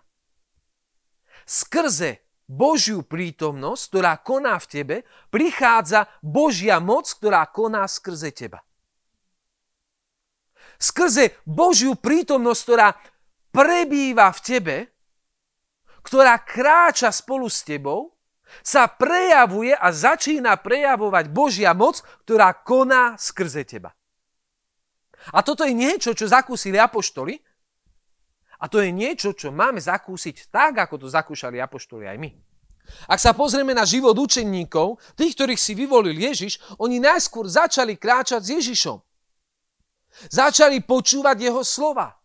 Skrze 1.48 2.20
Božiu 2.46 3.02
prítomnosť, 3.02 3.84
ktorá 3.90 4.14
koná 4.22 4.60
v 4.62 4.68
tebe, 4.70 4.96
prichádza 5.34 6.06
Božia 6.22 6.78
moc, 6.78 7.10
ktorá 7.10 7.48
koná 7.50 7.90
skrze 7.90 8.30
teba. 8.36 8.62
Skrze 10.78 11.40
Božiu 11.48 11.96
prítomnosť, 11.96 12.62
ktorá 12.62 12.88
prebýva 13.50 14.30
v 14.36 14.40
tebe, 14.44 14.76
ktorá 16.06 16.38
kráča 16.44 17.10
spolu 17.10 17.50
s 17.50 17.66
tebou, 17.66 18.14
sa 18.62 18.86
prejavuje 18.86 19.74
a 19.74 19.90
začína 19.90 20.62
prejavovať 20.62 21.26
Božia 21.34 21.74
moc, 21.74 22.06
ktorá 22.28 22.54
koná 22.62 23.18
skrze 23.18 23.66
teba. 23.66 23.96
A 25.34 25.42
toto 25.42 25.66
je 25.66 25.74
niečo, 25.74 26.14
čo 26.14 26.30
zakúsili 26.30 26.78
apoštoli, 26.78 27.42
a 28.66 28.70
to 28.72 28.82
je 28.82 28.90
niečo, 28.90 29.38
čo 29.38 29.54
máme 29.54 29.78
zakúsiť 29.78 30.50
tak, 30.50 30.82
ako 30.82 31.06
to 31.06 31.08
zakúšali 31.14 31.62
apoštoli 31.62 32.10
aj 32.10 32.18
my. 32.18 32.34
Ak 33.06 33.22
sa 33.22 33.38
pozrieme 33.38 33.78
na 33.78 33.86
život 33.86 34.18
učeníkov, 34.18 34.98
tých, 35.14 35.38
ktorých 35.38 35.62
si 35.62 35.78
vyvolil 35.78 36.18
Ježiš, 36.18 36.58
oni 36.82 36.98
najskôr 36.98 37.46
začali 37.46 37.94
kráčať 37.94 38.42
s 38.42 38.50
Ježišom. 38.58 38.98
Začali 40.34 40.82
počúvať 40.82 41.38
jeho 41.46 41.62
slova. 41.62 42.18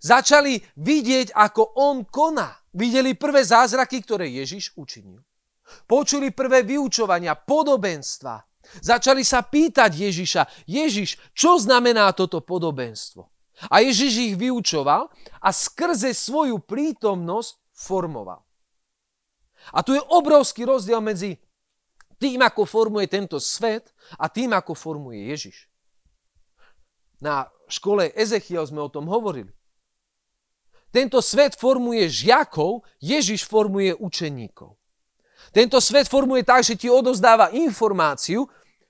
Začali 0.00 0.56
vidieť, 0.80 1.36
ako 1.36 1.76
on 1.76 2.08
koná. 2.08 2.56
Videli 2.72 3.12
prvé 3.12 3.44
zázraky, 3.44 4.00
ktoré 4.00 4.32
Ježiš 4.32 4.72
učinil. 4.80 5.20
Počuli 5.84 6.32
prvé 6.32 6.64
vyučovania, 6.64 7.36
podobenstva. 7.36 8.40
Začali 8.80 9.20
sa 9.28 9.44
pýtať 9.44 9.90
Ježiša, 9.92 10.42
Ježiš, 10.64 11.20
čo 11.36 11.60
znamená 11.60 12.16
toto 12.16 12.40
podobenstvo? 12.40 13.39
A 13.68 13.84
Ježiš 13.84 14.32
ich 14.32 14.34
vyučoval 14.40 15.12
a 15.42 15.48
skrze 15.52 16.16
svoju 16.16 16.62
prítomnosť 16.64 17.60
formoval. 17.76 18.40
A 19.76 19.84
tu 19.84 19.92
je 19.92 20.00
obrovský 20.00 20.64
rozdiel 20.64 21.04
medzi 21.04 21.36
tým, 22.16 22.40
ako 22.40 22.64
formuje 22.64 23.08
tento 23.08 23.36
svet 23.36 23.92
a 24.16 24.32
tým, 24.32 24.56
ako 24.56 24.72
formuje 24.72 25.28
Ježiš. 25.28 25.68
Na 27.20 27.48
škole 27.68 28.08
Ezechiel 28.16 28.64
sme 28.64 28.80
o 28.80 28.92
tom 28.92 29.04
hovorili. 29.04 29.52
Tento 30.90 31.20
svet 31.22 31.54
formuje 31.54 32.08
žiakov, 32.08 32.82
Ježiš 32.98 33.46
formuje 33.46 33.94
učeníkov. 33.94 34.74
Tento 35.54 35.78
svet 35.78 36.08
formuje 36.10 36.42
tak, 36.42 36.66
že 36.66 36.74
ti 36.74 36.90
odozdáva 36.90 37.54
informáciu, 37.54 38.48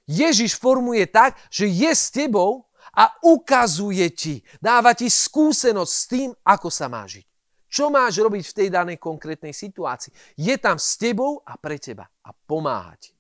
Ježiš 0.09 0.57
formuje 0.59 1.07
tak, 1.07 1.39
že 1.53 1.69
je 1.69 1.93
s 1.93 2.11
tebou 2.11 2.70
a 2.97 3.23
ukazuje 3.23 4.11
ti, 4.11 4.43
dáva 4.59 4.95
ti 4.95 5.07
skúsenosť 5.07 5.93
s 5.93 6.05
tým, 6.11 6.29
ako 6.43 6.69
sa 6.71 6.91
má 6.91 7.07
žiť. 7.07 7.27
Čo 7.71 7.87
máš 7.87 8.19
robiť 8.19 8.45
v 8.51 8.57
tej 8.57 8.69
danej 8.75 8.99
konkrétnej 8.99 9.55
situácii? 9.55 10.11
Je 10.35 10.59
tam 10.59 10.75
s 10.75 10.99
tebou 10.99 11.39
a 11.47 11.55
pre 11.55 11.79
teba 11.79 12.03
a 12.03 12.35
pomáha 12.35 12.99
ti. 12.99 13.15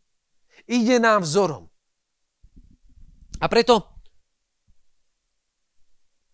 Ide 0.67 0.99
nám 0.99 1.23
vzorom. 1.23 1.71
A 3.41 3.47
preto 3.47 3.95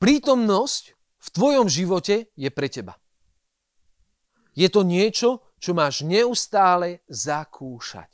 prítomnosť 0.00 0.96
v 0.96 1.28
tvojom 1.28 1.68
živote 1.68 2.32
je 2.32 2.48
pre 2.48 2.72
teba. 2.72 2.96
Je 4.56 4.72
to 4.72 4.80
niečo, 4.80 5.52
čo 5.60 5.76
máš 5.76 6.00
neustále 6.00 7.04
zakúšať. 7.12 8.08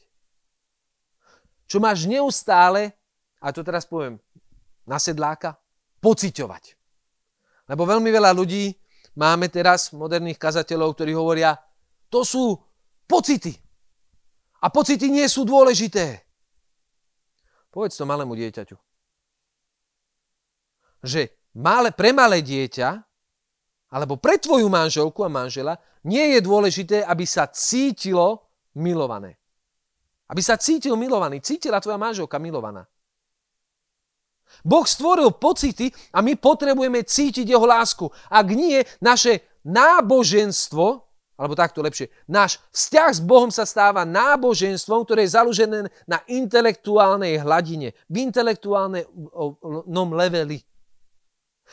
Čo 1.70 1.78
máš 1.78 2.10
neustále, 2.10 2.98
a 3.38 3.54
to 3.54 3.62
teraz 3.62 3.86
poviem 3.86 4.18
na 4.86 4.98
sedláka, 4.98 5.58
pociťovať. 6.02 6.64
Lebo 7.70 7.86
veľmi 7.86 8.10
veľa 8.10 8.34
ľudí 8.34 8.74
máme 9.16 9.46
teraz 9.48 9.94
moderných 9.94 10.40
kazateľov, 10.40 10.98
ktorí 10.98 11.12
hovoria, 11.14 11.54
to 12.10 12.26
sú 12.26 12.58
pocity. 13.06 13.54
A 14.62 14.70
pocity 14.70 15.10
nie 15.10 15.26
sú 15.26 15.46
dôležité. 15.46 16.22
Povedz 17.72 17.96
to 17.96 18.04
malému 18.04 18.36
dieťaťu. 18.36 18.76
Že 21.02 21.32
malé, 21.56 21.90
pre 21.90 22.12
malé 22.12 22.44
dieťa, 22.44 22.88
alebo 23.92 24.16
pre 24.16 24.38
tvoju 24.38 24.68
manželku 24.68 25.24
a 25.24 25.32
manžela, 25.32 25.76
nie 26.04 26.36
je 26.36 26.40
dôležité, 26.44 27.04
aby 27.04 27.24
sa 27.24 27.48
cítilo 27.48 28.48
milované. 28.76 29.40
Aby 30.28 30.40
sa 30.40 30.56
cítil 30.56 30.96
milovaný. 30.96 31.44
Cítila 31.44 31.80
tvoja 31.80 32.00
manželka 32.00 32.40
milovaná. 32.40 32.88
Boh 34.60 34.84
stvoril 34.84 35.32
pocity 35.32 35.88
a 36.12 36.20
my 36.20 36.36
potrebujeme 36.36 37.00
cítiť 37.00 37.48
jeho 37.48 37.64
lásku. 37.64 38.04
Ak 38.28 38.52
nie, 38.52 38.84
naše 39.00 39.40
náboženstvo 39.64 41.08
alebo 41.32 41.58
takto 41.58 41.82
lepšie, 41.82 42.06
náš 42.30 42.62
vzťah 42.70 43.10
s 43.18 43.20
Bohom 43.24 43.50
sa 43.50 43.66
stáva 43.66 44.06
náboženstvom, 44.06 45.02
ktoré 45.02 45.26
je 45.26 45.34
založené 45.34 45.90
na 46.06 46.22
intelektuálnej 46.30 47.42
hladine, 47.42 47.98
v 48.06 48.30
intelektuálnom 48.30 50.08
leveli. 50.14 50.62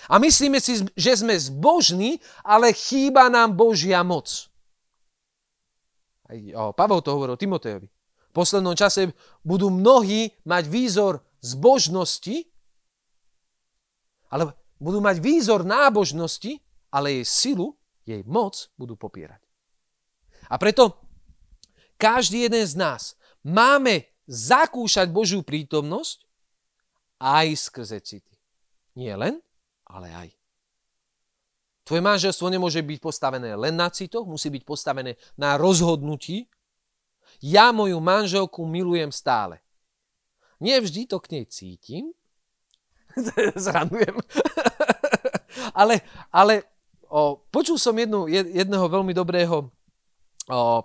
A 0.09 0.17
myslíme 0.17 0.57
si, 0.57 0.81
že 0.98 1.12
sme 1.21 1.38
zbožní, 1.38 2.17
ale 2.41 2.74
chýba 2.74 3.29
nám 3.29 3.53
Božia 3.53 4.01
moc. 4.01 4.50
Pavel 6.74 7.01
to 7.05 7.13
hovoril 7.13 7.38
Timotejovi. 7.38 7.86
V 7.86 8.33
poslednom 8.33 8.74
čase 8.74 9.13
budú 9.45 9.69
mnohí 9.69 10.33
mať 10.50 10.63
výzor 10.65 11.21
zbožnosti, 11.45 12.48
ale 14.29 14.53
budú 14.79 15.03
mať 15.03 15.19
výzor 15.19 15.67
nábožnosti, 15.67 16.62
ale 16.89 17.21
jej 17.21 17.25
silu, 17.25 17.75
jej 18.05 18.24
moc 18.25 18.71
budú 18.79 18.95
popierať. 18.95 19.41
A 20.50 20.57
preto 20.57 20.98
každý 22.00 22.48
jeden 22.48 22.65
z 22.65 22.74
nás 22.79 23.13
máme 23.43 24.07
zakúšať 24.25 25.12
Božiu 25.12 25.43
prítomnosť 25.43 26.25
aj 27.19 27.48
skrze 27.59 28.00
city. 28.01 28.36
Nie 28.95 29.19
len, 29.19 29.38
ale 29.86 30.07
aj. 30.15 30.29
Tvoje 31.83 32.05
manželstvo 32.05 32.53
nemôže 32.53 32.86
byť 32.86 33.00
postavené 33.01 33.57
len 33.57 33.74
na 33.74 33.89
citoch, 33.89 34.29
musí 34.29 34.53
byť 34.53 34.63
postavené 34.63 35.17
na 35.33 35.57
rozhodnutí. 35.57 36.45
Ja 37.41 37.74
moju 37.74 37.98
manželku 37.98 38.62
milujem 38.65 39.09
stále. 39.09 39.62
Nevždy 40.62 41.09
to 41.09 41.17
k 41.17 41.33
nej 41.33 41.45
cítim. 41.50 42.13
Zranujem. 43.65 44.15
ale 45.81 46.01
ale 46.29 46.63
o, 47.09 47.41
počul 47.49 47.75
som 47.81 47.95
jednu, 47.97 48.29
jedného 48.29 48.85
veľmi 48.85 49.11
dobrého 49.11 49.65
o, 49.65 49.69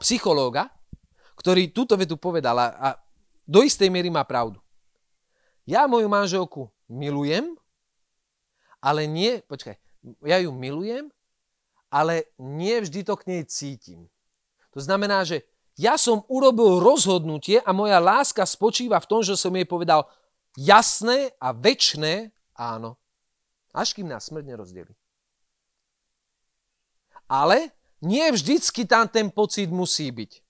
psychológa, 0.00 0.72
ktorý 1.36 1.70
túto 1.70 1.94
vetu 1.98 2.16
povedal 2.16 2.56
a, 2.58 2.68
a 2.78 2.88
do 3.44 3.60
istej 3.60 3.92
miery 3.92 4.08
má 4.08 4.24
pravdu. 4.24 4.58
Ja 5.68 5.88
moju 5.88 6.08
manželku 6.08 6.68
milujem, 6.88 7.56
ale 8.80 9.08
nie, 9.08 9.40
počkaj, 9.48 9.76
ja 10.24 10.36
ju 10.40 10.52
milujem, 10.52 11.08
ale 11.88 12.28
nie 12.36 12.76
vždy 12.80 13.00
to 13.04 13.14
k 13.16 13.26
nej 13.32 13.42
cítim. 13.48 14.08
To 14.76 14.80
znamená, 14.82 15.24
že 15.24 15.46
ja 15.74 15.96
som 15.98 16.22
urobil 16.26 16.78
rozhodnutie 16.82 17.62
a 17.62 17.70
moja 17.74 17.98
láska 17.98 18.44
spočíva 18.46 19.00
v 19.00 19.08
tom, 19.08 19.20
že 19.22 19.34
som 19.34 19.50
jej 19.54 19.66
povedal 19.66 20.06
jasné 20.56 21.34
a 21.42 21.52
väčšné 21.52 22.30
áno. 22.54 22.96
Až 23.74 23.98
kým 23.98 24.06
nás 24.06 24.30
smrť 24.30 24.46
nerozdeli. 24.46 24.94
Ale 27.26 27.74
nie 28.04 28.28
vždycky 28.30 28.86
tam 28.86 29.08
ten 29.08 29.32
pocit 29.32 29.72
musí 29.72 30.12
byť. 30.12 30.44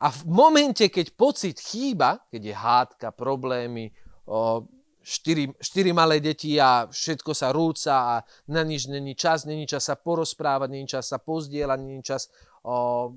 A 0.00 0.08
v 0.14 0.22
momente, 0.30 0.86
keď 0.86 1.10
pocit 1.18 1.58
chýba, 1.58 2.22
keď 2.30 2.42
je 2.46 2.54
hádka, 2.54 3.10
problémy, 3.10 3.90
o, 4.24 4.62
štyri, 5.02 5.50
štyri 5.58 5.90
malé 5.90 6.22
deti 6.22 6.54
a 6.62 6.86
všetko 6.86 7.34
sa 7.34 7.50
rúca 7.50 7.94
a 7.98 8.14
na 8.46 8.62
nič 8.62 8.86
není 8.86 9.18
čas, 9.18 9.42
není 9.44 9.66
čas 9.66 9.90
sa 9.90 9.98
porozprávať, 9.98 10.70
není 10.70 10.86
čas 10.86 11.10
sa 11.10 11.18
pozdieľať, 11.18 11.78
není 11.82 12.06
čas 12.06 12.30
o, 12.62 13.10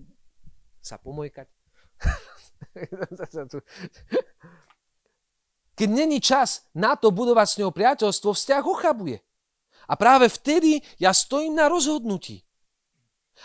sa 0.82 0.98
pomojkať. 0.98 1.46
Keď 5.74 5.90
není 5.90 6.22
čas 6.22 6.70
na 6.78 6.94
to 6.94 7.10
budovať 7.10 7.48
s 7.50 7.60
ňou 7.62 7.72
priateľstvo, 7.74 8.30
vzťah 8.34 8.64
ochabuje. 8.64 9.18
A 9.90 9.94
práve 9.98 10.30
vtedy 10.30 10.80
ja 11.02 11.12
stojím 11.12 11.58
na 11.58 11.66
rozhodnutí. 11.68 12.46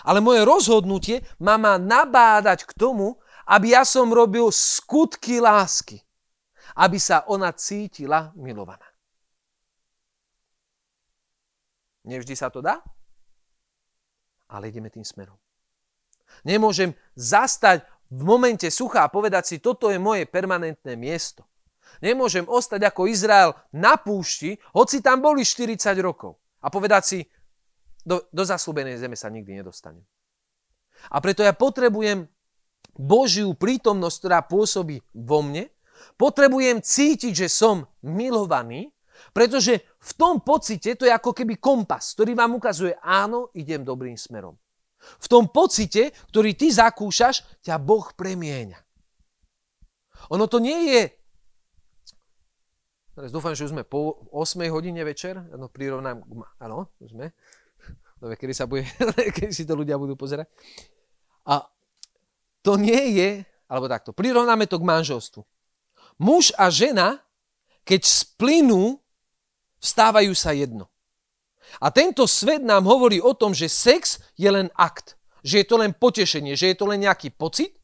Ale 0.05 0.21
moje 0.21 0.45
rozhodnutie 0.45 1.25
má 1.41 1.57
ma 1.57 1.81
nabádať 1.81 2.69
k 2.69 2.73
tomu, 2.77 3.17
aby 3.49 3.73
ja 3.73 3.83
som 3.89 4.13
robil 4.13 4.53
skutky 4.53 5.41
lásky. 5.41 6.05
Aby 6.77 7.01
sa 7.01 7.25
ona 7.27 7.51
cítila 7.57 8.31
milovaná. 8.37 8.85
Nevždy 12.05 12.35
sa 12.37 12.49
to 12.49 12.65
dá, 12.65 12.81
ale 14.49 14.73
ideme 14.73 14.89
tým 14.89 15.05
smerom. 15.05 15.37
Nemôžem 16.45 16.97
zastať 17.17 17.85
v 18.09 18.21
momente 18.25 18.65
sucha 18.73 19.05
a 19.05 19.13
povedať 19.13 19.45
si, 19.45 19.57
toto 19.61 19.93
je 19.93 20.01
moje 20.01 20.25
permanentné 20.25 20.97
miesto. 20.97 21.45
Nemôžem 21.99 22.47
ostať 22.47 22.87
ako 22.87 23.11
Izrael 23.11 23.51
na 23.75 23.99
púšti, 23.99 24.55
hoci 24.75 25.03
tam 25.03 25.19
boli 25.19 25.43
40 25.43 25.79
rokov. 25.99 26.39
A 26.63 26.71
povedať 26.71 27.03
si, 27.05 27.19
do, 28.07 28.25
do 28.31 28.43
zaslúbenej 28.47 28.99
zeme 29.03 29.19
sa 29.19 29.29
nikdy 29.29 29.61
nedostanem. 29.61 30.03
A 31.13 31.23
preto 31.23 31.43
ja 31.43 31.55
potrebujem 31.55 32.27
Božiu 32.99 33.55
prítomnosť, 33.55 34.17
ktorá 34.19 34.39
pôsobí 34.43 34.99
vo 35.15 35.45
mne. 35.45 35.71
Potrebujem 36.19 36.83
cítiť, 36.83 37.47
že 37.47 37.49
som 37.51 37.87
milovaný, 38.03 38.91
pretože 39.35 39.83
v 39.99 40.13
tom 40.15 40.43
pocite 40.43 40.95
to 40.95 41.07
je 41.07 41.13
ako 41.15 41.35
keby 41.35 41.59
kompas, 41.59 42.15
ktorý 42.15 42.39
vám 42.39 42.59
ukazuje, 42.59 42.95
áno, 43.03 43.51
idem 43.55 43.83
dobrým 43.83 44.15
smerom. 44.15 44.55
V 44.99 45.27
tom 45.31 45.51
pocite, 45.51 46.11
ktorý 46.31 46.59
ty 46.59 46.75
zakúšaš, 46.75 47.63
ťa 47.63 47.79
Boh 47.79 48.11
premieňa. 48.15 48.79
Ono 50.35 50.51
to 50.51 50.59
nie 50.59 50.91
je... 50.91 51.03
Teraz 53.19 53.35
dúfam, 53.35 53.51
že 53.51 53.67
už 53.67 53.75
sme 53.75 53.83
po 53.83 54.31
8 54.31 54.63
hodine 54.71 55.03
večer. 55.03 55.43
Ano, 55.51 55.67
prirovnám... 55.67 56.23
Áno, 56.63 56.87
už 57.03 57.19
sme. 57.19 57.35
Dobre, 58.23 58.39
kedy, 58.39 58.55
sa 58.55 58.71
bude, 58.71 58.87
kedy 59.35 59.51
si 59.51 59.67
to 59.67 59.75
ľudia 59.75 59.99
budú 59.99 60.15
pozerať. 60.15 60.47
A 61.43 61.67
to 62.63 62.79
nie 62.79 63.19
je, 63.19 63.43
alebo 63.67 63.91
takto, 63.91 64.15
prirovnáme 64.15 64.71
to 64.71 64.79
k 64.79 64.87
manželstvu. 64.87 65.43
Muž 66.23 66.55
a 66.55 66.71
žena, 66.71 67.19
keď 67.83 68.07
splynú, 68.07 69.03
vstávajú 69.83 70.31
sa 70.39 70.55
jedno. 70.55 70.87
A 71.83 71.91
tento 71.91 72.23
svet 72.31 72.63
nám 72.63 72.87
hovorí 72.87 73.19
o 73.19 73.35
tom, 73.35 73.51
že 73.51 73.67
sex 73.67 74.23
je 74.39 74.47
len 74.47 74.71
akt. 74.79 75.19
Že 75.43 75.55
je 75.59 75.67
to 75.67 75.75
len 75.75 75.91
potešenie, 75.91 76.55
že 76.55 76.71
je 76.71 76.77
to 76.79 76.87
len 76.87 77.03
nejaký 77.03 77.35
pocit, 77.35 77.75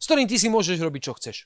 s 0.00 0.08
ktorým 0.08 0.24
ty 0.24 0.40
si 0.40 0.48
môžeš 0.48 0.80
robiť, 0.80 1.00
čo 1.04 1.12
chceš. 1.20 1.36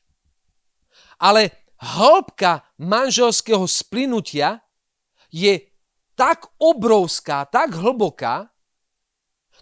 Ale 1.19 1.68
hĺbka 1.79 2.67
manželského 2.79 3.65
splynutia 3.67 4.63
je 5.31 5.63
tak 6.19 6.51
obrovská, 6.59 7.47
tak 7.47 7.79
hlboká, 7.79 8.51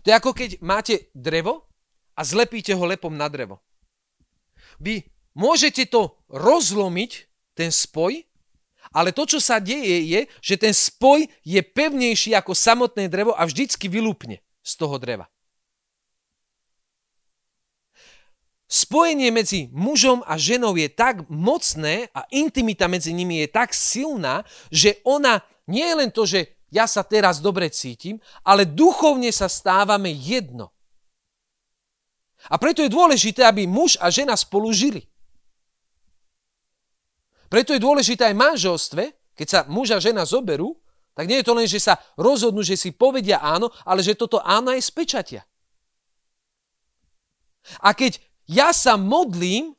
to 0.00 0.07
je 0.09 0.14
ako 0.16 0.33
keď 0.33 0.50
máte 0.64 1.12
drevo 1.12 1.68
a 2.16 2.24
zlepíte 2.24 2.72
ho 2.72 2.85
lepom 2.88 3.12
na 3.12 3.29
drevo. 3.29 3.61
Vy 4.81 5.05
môžete 5.37 5.88
to 5.92 6.16
rozlomiť, 6.33 7.29
ten 7.57 7.72
spoj, 7.72 8.20
ale 8.92 9.16
to, 9.16 9.24
čo 9.24 9.40
sa 9.40 9.59
deje, 9.59 10.05
je, 10.05 10.20
že 10.44 10.61
ten 10.61 10.76
spoj 10.76 11.24
je 11.42 11.61
pevnejší 11.64 12.37
ako 12.37 12.52
samotné 12.52 13.09
drevo 13.09 13.33
a 13.33 13.48
vždycky 13.48 13.88
vylúpne 13.88 14.44
z 14.61 14.72
toho 14.76 15.00
dreva. 15.00 15.26
Spojenie 18.66 19.31
medzi 19.31 19.70
mužom 19.70 20.26
a 20.26 20.35
ženou 20.35 20.74
je 20.74 20.90
tak 20.90 21.22
mocné 21.31 22.11
a 22.11 22.26
intimita 22.35 22.90
medzi 22.90 23.14
nimi 23.14 23.46
je 23.46 23.48
tak 23.55 23.70
silná, 23.70 24.42
že 24.74 24.98
ona 25.07 25.38
nie 25.70 25.87
je 25.87 25.94
len 25.94 26.11
to, 26.11 26.26
že 26.26 26.66
ja 26.74 26.90
sa 26.90 27.07
teraz 27.07 27.38
dobre 27.38 27.70
cítim, 27.70 28.18
ale 28.42 28.66
duchovne 28.66 29.31
sa 29.31 29.46
stávame 29.46 30.11
jedno. 30.11 30.74
A 32.50 32.59
preto 32.59 32.83
je 32.83 32.90
dôležité, 32.90 33.46
aby 33.46 33.70
muž 33.70 33.94
a 34.02 34.11
žena 34.11 34.35
spolu 34.35 34.74
žili. 34.74 35.07
Preto 37.46 37.70
je 37.70 37.79
dôležité 37.79 38.26
aj 38.26 38.35
manželstve, 38.35 39.14
keď 39.38 39.46
sa 39.46 39.61
muž 39.70 39.94
a 39.94 40.02
žena 40.02 40.26
zoberú, 40.26 40.74
tak 41.14 41.31
nie 41.31 41.38
je 41.40 41.46
to 41.46 41.55
len, 41.55 41.70
že 41.70 41.81
sa 41.81 41.96
rozhodnú, 42.18 42.66
že 42.66 42.76
si 42.76 42.90
povedia 42.90 43.38
áno, 43.38 43.70
ale 43.87 44.02
že 44.02 44.18
toto 44.18 44.42
áno 44.42 44.74
je 44.74 44.83
z. 44.83 44.90
A 47.81 47.90
keď 47.94 48.20
ja 48.46 48.70
sa 48.70 48.94
modlím, 48.94 49.74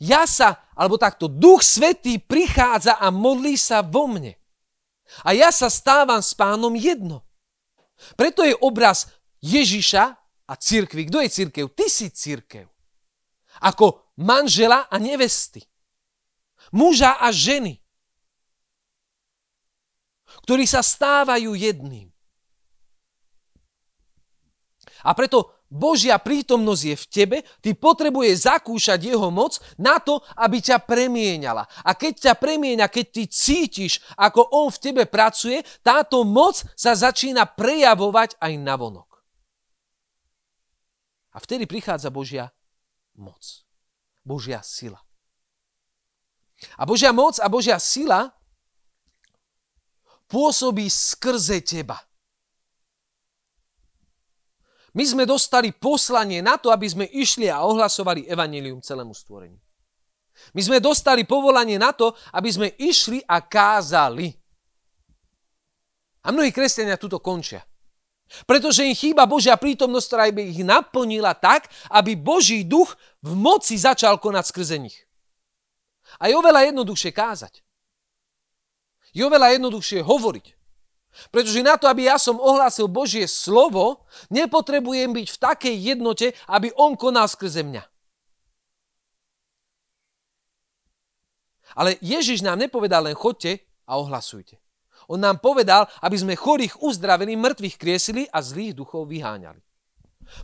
ja 0.00 0.24
sa, 0.24 0.64
alebo 0.72 0.96
takto, 0.96 1.28
Duch 1.28 1.60
Svetý 1.60 2.16
prichádza 2.20 2.96
a 2.96 3.12
modlí 3.12 3.56
sa 3.60 3.84
vo 3.84 4.08
mne. 4.08 4.36
A 5.26 5.34
ja 5.34 5.50
sa 5.50 5.66
stávam 5.66 6.22
s 6.22 6.32
pánom 6.32 6.72
jedno. 6.78 7.26
Preto 8.14 8.46
je 8.46 8.56
obraz 8.62 9.10
Ježiša 9.42 10.04
a 10.46 10.52
církvy. 10.56 11.10
Kto 11.10 11.18
je 11.20 11.28
církev? 11.28 11.64
Ty 11.74 11.86
si 11.90 12.08
církev. 12.08 12.70
Ako 13.60 14.14
manžela 14.16 14.86
a 14.88 14.96
nevesty. 14.96 15.60
Muža 16.70 17.18
a 17.18 17.28
ženy. 17.34 17.82
Ktorí 20.46 20.64
sa 20.64 20.80
stávajú 20.80 21.58
jedným. 21.58 22.08
A 25.02 25.10
preto 25.16 25.59
Božia 25.70 26.18
prítomnosť 26.18 26.82
je 26.82 26.96
v 26.98 27.06
tebe, 27.06 27.36
ty 27.62 27.78
potrebuje 27.78 28.34
zakúšať 28.42 29.14
jeho 29.14 29.30
moc 29.30 29.62
na 29.78 30.02
to, 30.02 30.18
aby 30.34 30.58
ťa 30.58 30.82
premieňala. 30.82 31.62
A 31.86 31.94
keď 31.94 32.26
ťa 32.26 32.34
premieňa, 32.42 32.90
keď 32.90 33.06
ty 33.14 33.22
cítiš, 33.30 34.02
ako 34.18 34.50
on 34.50 34.74
v 34.74 34.82
tebe 34.82 35.02
pracuje, 35.06 35.62
táto 35.86 36.26
moc 36.26 36.58
sa 36.74 36.98
začína 36.98 37.46
prejavovať 37.46 38.34
aj 38.42 38.52
na 38.58 38.74
vonok. 38.74 39.22
A 41.30 41.38
vtedy 41.38 41.70
prichádza 41.70 42.10
Božia 42.10 42.50
moc. 43.14 43.62
Božia 44.26 44.66
sila. 44.66 44.98
A 46.74 46.82
Božia 46.82 47.14
moc 47.14 47.38
a 47.38 47.46
Božia 47.46 47.78
sila 47.78 48.34
pôsobí 50.26 50.90
skrze 50.90 51.62
teba. 51.62 52.09
My 54.90 55.04
sme 55.06 55.22
dostali 55.22 55.70
poslanie 55.70 56.42
na 56.42 56.58
to, 56.58 56.74
aby 56.74 56.86
sme 56.90 57.06
išli 57.06 57.46
a 57.46 57.62
ohlasovali 57.62 58.26
evanelium 58.26 58.82
celému 58.82 59.14
stvoreniu. 59.14 59.58
My 60.56 60.62
sme 60.64 60.78
dostali 60.82 61.22
povolanie 61.22 61.78
na 61.78 61.94
to, 61.94 62.10
aby 62.34 62.50
sme 62.50 62.68
išli 62.80 63.22
a 63.22 63.38
kázali. 63.44 64.34
A 66.26 66.34
mnohí 66.34 66.50
kresťania 66.50 66.98
tuto 66.98 67.22
končia. 67.22 67.62
Pretože 68.46 68.86
im 68.86 68.94
chýba 68.94 69.26
Božia 69.26 69.58
prítomnosť, 69.58 70.06
ktorá 70.06 70.24
by 70.30 70.42
ich 70.42 70.62
naplnila 70.62 71.34
tak, 71.34 71.66
aby 71.90 72.14
Boží 72.14 72.62
duch 72.62 72.94
v 73.22 73.34
moci 73.34 73.74
začal 73.74 74.22
konať 74.22 74.44
skrze 74.46 74.76
nich. 74.78 74.96
A 76.18 76.30
je 76.30 76.34
oveľa 76.38 76.70
jednoduchšie 76.70 77.10
kázať. 77.10 77.62
Je 79.10 79.22
oveľa 79.26 79.58
jednoduchšie 79.58 80.02
hovoriť. 80.06 80.59
Pretože 81.34 81.66
na 81.66 81.74
to, 81.74 81.90
aby 81.90 82.06
ja 82.06 82.16
som 82.16 82.38
ohlásil 82.38 82.86
Božie 82.86 83.26
slovo, 83.26 84.06
nepotrebujem 84.30 85.10
byť 85.10 85.26
v 85.26 85.40
takej 85.42 85.76
jednote, 85.94 86.26
aby 86.46 86.70
on 86.78 86.94
konal 86.94 87.26
skrze 87.26 87.66
mňa. 87.66 87.82
Ale 91.74 91.98
Ježiš 92.02 92.42
nám 92.42 92.58
nepovedal 92.58 93.06
len 93.06 93.14
chodte 93.14 93.62
a 93.86 93.98
ohlasujte. 93.98 94.58
On 95.10 95.18
nám 95.18 95.42
povedal, 95.42 95.90
aby 96.02 96.16
sme 96.18 96.38
chorých 96.38 96.78
uzdravili, 96.82 97.34
mŕtvych 97.34 97.76
kriesili 97.78 98.22
a 98.30 98.38
zlých 98.38 98.78
duchov 98.78 99.10
vyháňali. 99.10 99.58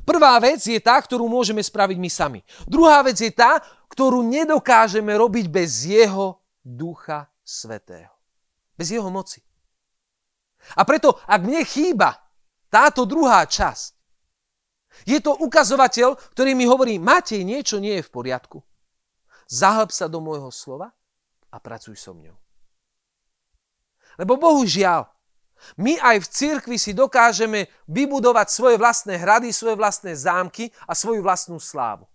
Prvá 0.02 0.34
vec 0.42 0.66
je 0.66 0.78
tá, 0.82 0.98
ktorú 0.98 1.30
môžeme 1.30 1.62
spraviť 1.62 1.98
my 1.98 2.10
sami. 2.10 2.40
Druhá 2.66 3.06
vec 3.06 3.22
je 3.22 3.30
tá, 3.30 3.62
ktorú 3.86 4.26
nedokážeme 4.26 5.14
robiť 5.14 5.46
bez 5.46 5.86
jeho 5.86 6.42
ducha 6.58 7.30
svetého. 7.46 8.10
Bez 8.74 8.90
jeho 8.90 9.06
moci. 9.06 9.45
A 10.74 10.82
preto, 10.82 11.20
ak 11.28 11.40
mne 11.46 11.62
chýba 11.62 12.18
táto 12.66 13.06
druhá 13.06 13.46
časť, 13.46 13.94
je 15.04 15.20
to 15.20 15.36
ukazovateľ, 15.36 16.16
ktorý 16.32 16.56
mi 16.56 16.64
hovorí, 16.64 16.96
Matej, 16.96 17.44
niečo 17.44 17.76
nie 17.76 18.00
je 18.00 18.06
v 18.06 18.10
poriadku. 18.10 18.58
Zahlb 19.46 19.92
sa 19.92 20.08
do 20.10 20.18
môjho 20.18 20.48
slova 20.50 20.90
a 21.52 21.56
pracuj 21.60 21.94
so 21.94 22.16
mňou. 22.16 22.34
Lebo 24.16 24.40
bohužiaľ, 24.40 25.06
my 25.76 26.00
aj 26.00 26.16
v 26.24 26.30
cirkvi 26.32 26.76
si 26.80 26.96
dokážeme 26.96 27.68
vybudovať 27.88 28.48
svoje 28.48 28.76
vlastné 28.80 29.20
hrady, 29.20 29.52
svoje 29.52 29.76
vlastné 29.76 30.16
zámky 30.16 30.72
a 30.88 30.96
svoju 30.96 31.20
vlastnú 31.20 31.60
slávu. 31.60 32.08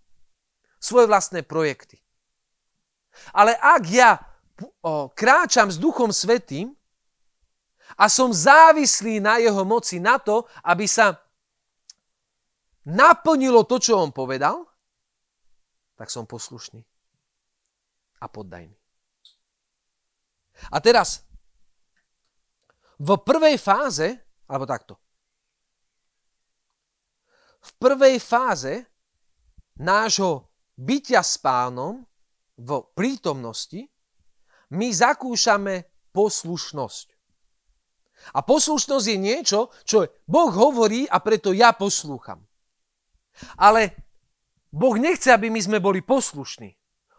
Svoje 0.81 1.05
vlastné 1.05 1.45
projekty. 1.45 2.01
Ale 3.33 3.53
ak 3.53 3.83
ja 3.89 4.11
kráčam 5.13 5.69
s 5.69 5.77
Duchom 5.77 6.09
Svetým, 6.09 6.73
a 8.01 8.09
som 8.09 8.33
závislý 8.33 9.21
na 9.21 9.37
jeho 9.37 9.61
moci 9.61 10.01
na 10.01 10.17
to, 10.17 10.49
aby 10.65 10.89
sa 10.89 11.21
naplnilo 12.89 13.61
to, 13.69 13.77
čo 13.77 14.01
on 14.01 14.09
povedal, 14.09 14.65
tak 15.93 16.09
som 16.09 16.25
poslušný 16.25 16.81
a 18.17 18.25
poddajný. 18.25 18.73
A 20.73 20.81
teraz, 20.81 21.21
v 22.97 23.09
prvej 23.21 23.61
fáze, 23.61 24.17
alebo 24.49 24.65
takto, 24.65 24.97
v 27.61 27.71
prvej 27.77 28.17
fáze 28.17 28.81
nášho 29.77 30.49
bytia 30.73 31.21
s 31.21 31.37
pánom 31.37 32.01
v 32.57 32.81
prítomnosti 32.97 33.85
my 34.73 34.89
zakúšame 34.89 35.85
poslušnosť. 36.09 37.10
A 38.33 38.39
poslušnosť 38.45 39.05
je 39.07 39.17
niečo, 39.17 39.59
čo 39.83 40.05
Boh 40.29 40.51
hovorí 40.53 41.09
a 41.09 41.17
preto 41.19 41.51
ja 41.51 41.73
poslúcham. 41.73 42.41
Ale 43.57 43.97
Boh 44.71 44.95
nechce, 44.95 45.33
aby 45.33 45.51
my 45.51 45.59
sme 45.59 45.77
boli 45.83 45.99
poslušní. 45.99 46.71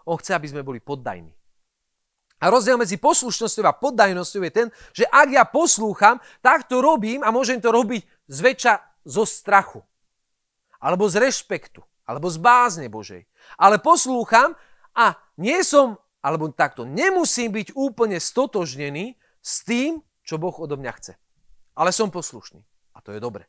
On 0.08 0.16
chce, 0.18 0.32
aby 0.34 0.48
sme 0.48 0.62
boli 0.66 0.80
poddajní. 0.80 1.34
A 2.42 2.50
rozdiel 2.50 2.74
medzi 2.74 2.98
poslušnosťou 2.98 3.64
a 3.70 3.78
poddajnosťou 3.78 4.42
je 4.42 4.52
ten, 4.52 4.68
že 4.90 5.06
ak 5.06 5.28
ja 5.30 5.46
poslúcham, 5.46 6.18
tak 6.42 6.66
to 6.66 6.82
robím 6.82 7.22
a 7.22 7.30
môžem 7.30 7.62
to 7.62 7.70
robiť 7.70 8.02
zväčša 8.26 9.06
zo 9.06 9.22
strachu. 9.22 9.78
Alebo 10.82 11.06
z 11.06 11.22
rešpektu. 11.22 11.86
Alebo 12.02 12.26
z 12.26 12.42
bázne 12.42 12.90
Božej. 12.90 13.30
Ale 13.54 13.78
poslúcham 13.78 14.58
a 14.90 15.14
nie 15.38 15.62
som, 15.62 15.94
alebo 16.18 16.50
takto, 16.50 16.82
nemusím 16.82 17.54
byť 17.54 17.78
úplne 17.78 18.18
stotožnený 18.18 19.14
s 19.38 19.62
tým, 19.62 20.02
čo 20.22 20.38
Boh 20.38 20.54
odo 20.58 20.78
mňa 20.78 20.92
chce. 20.98 21.12
Ale 21.78 21.90
som 21.90 22.10
poslušný. 22.12 22.62
A 22.94 22.98
to 23.00 23.12
je 23.12 23.20
dobre. 23.20 23.48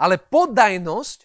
Ale 0.00 0.16
poddajnosť 0.18 1.18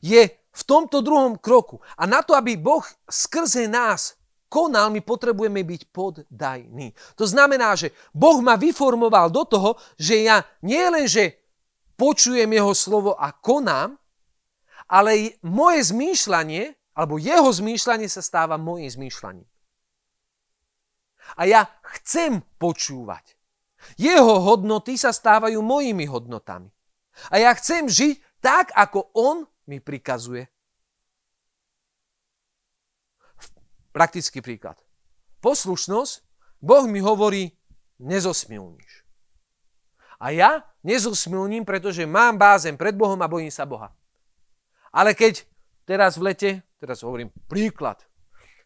je 0.00 0.22
v 0.54 0.62
tomto 0.62 1.02
druhom 1.02 1.36
kroku. 1.36 1.82
A 1.98 2.06
na 2.06 2.22
to, 2.22 2.32
aby 2.38 2.56
Boh 2.56 2.82
skrze 3.10 3.66
nás 3.66 4.16
konal, 4.48 4.94
my 4.94 5.02
potrebujeme 5.02 5.66
byť 5.66 5.82
poddajní. 5.90 6.94
To 7.18 7.26
znamená, 7.26 7.74
že 7.74 7.90
Boh 8.14 8.38
ma 8.38 8.54
vyformoval 8.54 9.34
do 9.34 9.42
toho, 9.44 9.70
že 9.98 10.22
ja 10.24 10.46
nie 10.62 10.82
len, 10.94 11.10
počujem 11.98 12.50
jeho 12.50 12.70
slovo 12.70 13.18
a 13.18 13.34
konám, 13.34 13.98
ale 14.86 15.40
moje 15.42 15.90
zmýšľanie, 15.90 16.94
alebo 16.94 17.18
jeho 17.18 17.50
zmýšľanie 17.50 18.06
sa 18.06 18.22
stáva 18.22 18.54
mojim 18.54 18.86
zmýšľaním. 18.86 19.48
A 21.34 21.42
ja 21.50 21.66
chcem 21.98 22.44
počúvať. 22.60 23.34
Jeho 23.94 24.40
hodnoty 24.40 24.98
sa 24.98 25.12
stávajú 25.12 25.60
mojimi 25.60 26.08
hodnotami. 26.08 26.70
A 27.30 27.38
ja 27.38 27.54
chcem 27.54 27.86
žiť 27.86 28.42
tak, 28.42 28.74
ako 28.74 29.14
on 29.14 29.46
mi 29.70 29.80
prikazuje. 29.80 30.48
Praktický 33.94 34.42
príklad. 34.42 34.76
Poslušnosť, 35.38 36.12
Boh 36.58 36.84
mi 36.90 36.98
hovorí, 36.98 37.54
nezosmilníš. 38.02 39.06
A 40.18 40.34
ja 40.34 40.64
nezosmilním, 40.82 41.62
pretože 41.62 42.08
mám 42.08 42.40
bázen 42.40 42.74
pred 42.74 42.96
Bohom 42.96 43.20
a 43.22 43.30
bojím 43.30 43.52
sa 43.52 43.68
Boha. 43.68 43.92
Ale 44.90 45.14
keď 45.14 45.44
teraz 45.84 46.16
v 46.16 46.32
lete, 46.32 46.50
teraz 46.80 47.02
hovorím 47.02 47.30
príklad, 47.46 48.02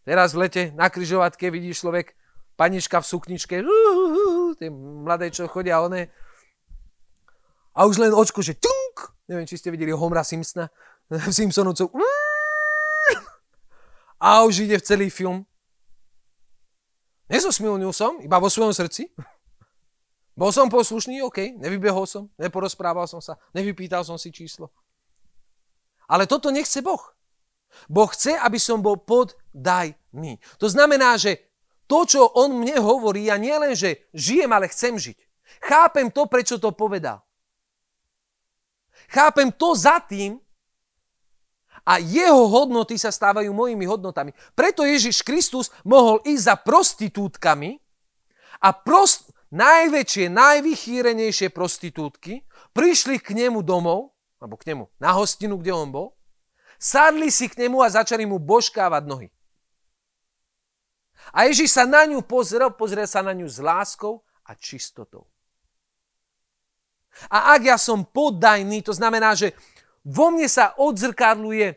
teraz 0.07 0.33
v 0.33 0.48
lete 0.48 0.62
na 0.72 0.88
kryžovatke 0.88 1.50
vidí 1.50 1.74
človek 1.74 2.14
panička 2.59 3.00
v 3.00 3.07
sukničke, 3.07 3.57
tie 4.59 4.68
mladé, 4.75 5.31
čo 5.31 5.47
chodia 5.47 5.79
one. 5.79 6.11
A 7.79 7.87
už 7.87 8.03
len 8.03 8.11
očko, 8.11 8.42
že 8.42 8.59
tunk, 8.59 9.14
neviem, 9.31 9.47
či 9.47 9.55
ste 9.55 9.71
videli 9.71 9.94
Homera 9.94 10.27
Simpsona, 10.27 10.66
Simpsonovcov. 11.38 11.94
A 14.18 14.42
už 14.42 14.66
ide 14.66 14.83
v 14.83 14.87
celý 14.87 15.07
film. 15.14 15.47
Nezosmilnil 17.31 17.94
som, 17.94 18.18
iba 18.18 18.42
vo 18.42 18.51
svojom 18.51 18.75
srdci. 18.75 19.14
Bol 20.38 20.51
som 20.51 20.66
poslušný, 20.71 21.23
OK, 21.23 21.59
nevybehol 21.59 22.07
som, 22.07 22.31
neporozprával 22.38 23.07
som 23.07 23.23
sa, 23.23 23.38
nevypýtal 23.55 24.03
som 24.03 24.18
si 24.18 24.35
číslo. 24.35 24.71
Ale 26.11 26.27
toto 26.27 26.51
nechce 26.51 26.83
Boh. 26.83 27.14
Boh 27.87 28.09
chce, 28.09 28.33
aby 28.38 28.57
som 28.57 28.81
bol 28.81 28.97
poddajný. 28.97 30.40
To 30.57 30.66
znamená, 30.73 31.21
že 31.21 31.47
to, 31.88 32.05
čo 32.05 32.22
on 32.37 32.61
mne 32.61 32.77
hovorí, 32.79 33.33
ja 33.33 33.40
nielen, 33.40 33.72
že 33.72 34.07
žijem, 34.12 34.53
ale 34.53 34.68
chcem 34.68 34.94
žiť. 34.94 35.18
Chápem 35.64 36.12
to, 36.12 36.29
prečo 36.29 36.61
to 36.61 36.70
povedal. 36.77 37.24
Chápem 39.09 39.48
to 39.57 39.72
za 39.72 39.98
tým 40.05 40.37
a 41.88 41.96
jeho 41.96 42.44
hodnoty 42.53 43.01
sa 43.01 43.09
stávajú 43.09 43.48
mojimi 43.57 43.88
hodnotami. 43.88 44.37
Preto 44.53 44.85
Ježiš 44.85 45.24
Kristus 45.24 45.72
mohol 45.88 46.20
ísť 46.29 46.44
za 46.44 46.57
prostitútkami 46.61 47.81
a 48.61 48.77
prost, 48.77 49.33
najväčšie, 49.48 50.29
najvychýrenejšie 50.29 51.48
prostitútky 51.48 52.44
prišli 52.77 53.16
k 53.16 53.33
nemu 53.33 53.64
domov, 53.64 54.12
alebo 54.38 54.61
k 54.61 54.72
nemu 54.72 54.85
na 55.01 55.16
hostinu, 55.16 55.57
kde 55.57 55.72
on 55.72 55.88
bol, 55.88 56.07
sadli 56.77 57.33
si 57.33 57.48
k 57.48 57.66
nemu 57.66 57.81
a 57.81 57.88
začali 57.88 58.29
mu 58.29 58.37
božkávať 58.37 59.03
nohy. 59.09 59.29
A 61.33 61.49
Ježiš 61.49 61.77
sa 61.77 61.85
na 61.85 62.09
ňu 62.09 62.25
pozrel, 62.25 62.73
pozrel 62.73 63.05
sa 63.05 63.21
na 63.21 63.37
ňu 63.37 63.45
s 63.45 63.61
láskou 63.61 64.25
a 64.49 64.57
čistotou. 64.57 65.29
A 67.29 67.59
ak 67.59 67.61
ja 67.67 67.77
som 67.77 68.07
poddajný, 68.07 68.81
to 68.87 68.95
znamená, 68.95 69.35
že 69.35 69.53
vo 70.07 70.31
mne 70.31 70.47
sa 70.47 70.73
odzrkadluje 70.79 71.77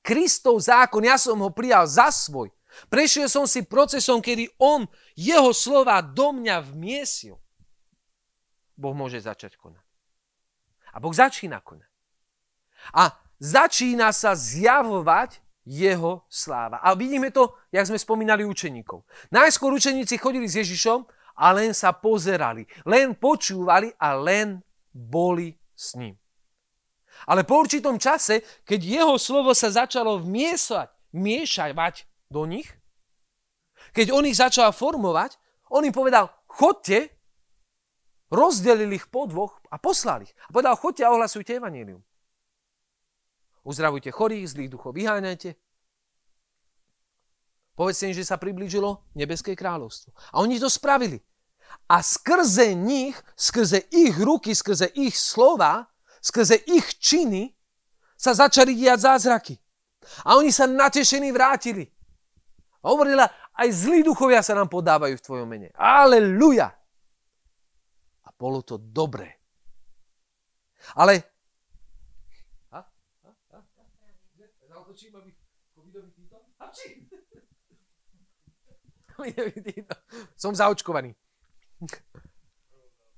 Kristov 0.00 0.62
zákon, 0.62 1.04
ja 1.04 1.20
som 1.20 1.36
ho 1.42 1.50
prijal 1.52 1.84
za 1.84 2.08
svoj. 2.08 2.48
Prešiel 2.86 3.26
som 3.26 3.44
si 3.44 3.66
procesom, 3.66 4.22
kedy 4.22 4.46
on 4.62 4.86
jeho 5.18 5.50
slova 5.50 6.00
do 6.00 6.32
mňa 6.32 6.70
vmiesil. 6.70 7.36
Boh 8.78 8.96
môže 8.96 9.20
začať 9.20 9.60
konať. 9.60 9.84
A 10.94 10.96
Boh 11.02 11.12
začína 11.12 11.60
konať. 11.60 11.90
A 12.96 13.12
začína 13.36 14.14
sa 14.14 14.32
zjavovať 14.32 15.42
jeho 15.64 16.24
sláva. 16.28 16.80
A 16.80 16.96
vidíme 16.96 17.30
to, 17.30 17.54
jak 17.72 17.86
sme 17.86 17.98
spomínali 18.00 18.44
učeníkov. 18.44 19.04
Najskôr 19.30 19.72
učeníci 19.76 20.16
chodili 20.16 20.48
s 20.48 20.56
Ježišom 20.56 21.04
a 21.36 21.46
len 21.52 21.72
sa 21.76 21.92
pozerali, 21.92 22.64
len 22.84 23.16
počúvali 23.16 23.92
a 23.96 24.16
len 24.16 24.60
boli 24.92 25.56
s 25.76 25.96
ním. 25.96 26.16
Ale 27.28 27.44
po 27.44 27.60
určitom 27.60 28.00
čase, 28.00 28.40
keď 28.64 28.80
jeho 28.80 29.16
slovo 29.20 29.52
sa 29.52 29.68
začalo 29.68 30.20
vmiesať, 30.24 30.88
miešavať 31.12 32.08
do 32.32 32.48
nich, 32.48 32.68
keď 33.92 34.14
on 34.14 34.24
ich 34.24 34.38
začal 34.38 34.72
formovať, 34.72 35.36
on 35.70 35.84
im 35.84 35.94
povedal, 35.94 36.30
chodte, 36.46 37.10
rozdelili 38.30 38.96
ich 38.96 39.10
po 39.10 39.26
dvoch 39.26 39.58
a 39.68 39.76
poslali 39.76 40.30
ich. 40.30 40.34
A 40.48 40.54
povedal, 40.54 40.78
chodte 40.78 41.02
a 41.02 41.12
ohlasujte 41.12 41.58
evanílium. 41.58 42.00
Uzdravujte 43.64 44.08
chorých, 44.10 44.56
zlých 44.56 44.70
duchov 44.72 44.96
vyháňajte. 44.96 45.52
Povedzte 47.80 48.12
im, 48.12 48.16
že 48.16 48.28
sa 48.28 48.36
priblížilo 48.36 49.08
nebeské 49.16 49.56
kráľovstvo. 49.56 50.12
A 50.36 50.44
oni 50.44 50.60
to 50.60 50.68
spravili. 50.68 51.16
A 51.88 52.04
skrze 52.04 52.76
nich, 52.76 53.16
skrze 53.32 53.88
ich 53.88 54.12
ruky, 54.20 54.52
skrze 54.52 54.92
ich 54.92 55.16
slova, 55.16 55.88
skrze 56.20 56.60
ich 56.68 56.98
činy 57.00 57.56
sa 58.20 58.36
začali 58.36 58.76
diať 58.76 59.00
zázraky. 59.00 59.54
A 60.28 60.36
oni 60.36 60.52
sa 60.52 60.68
natešení 60.68 61.32
vrátili. 61.32 61.88
A 62.84 62.92
hovorila, 62.92 63.24
aj 63.56 63.68
zlí 63.72 64.04
duchovia 64.04 64.44
sa 64.44 64.52
nám 64.52 64.68
podávajú 64.68 65.16
v 65.16 65.24
tvojom 65.24 65.48
mene. 65.48 65.72
Aleluja! 65.76 66.68
A 68.24 68.28
bolo 68.36 68.60
to 68.60 68.76
dobré. 68.76 69.40
Ale... 71.00 71.16
A? 72.72 72.84
A? 73.24 73.28
A? 73.56 73.58
Zautočím, 74.68 75.16
aby 75.16 75.32
covidový 75.72 76.12
týto? 79.68 79.94
Som 80.36 80.56
zaočkovaný. 80.56 81.12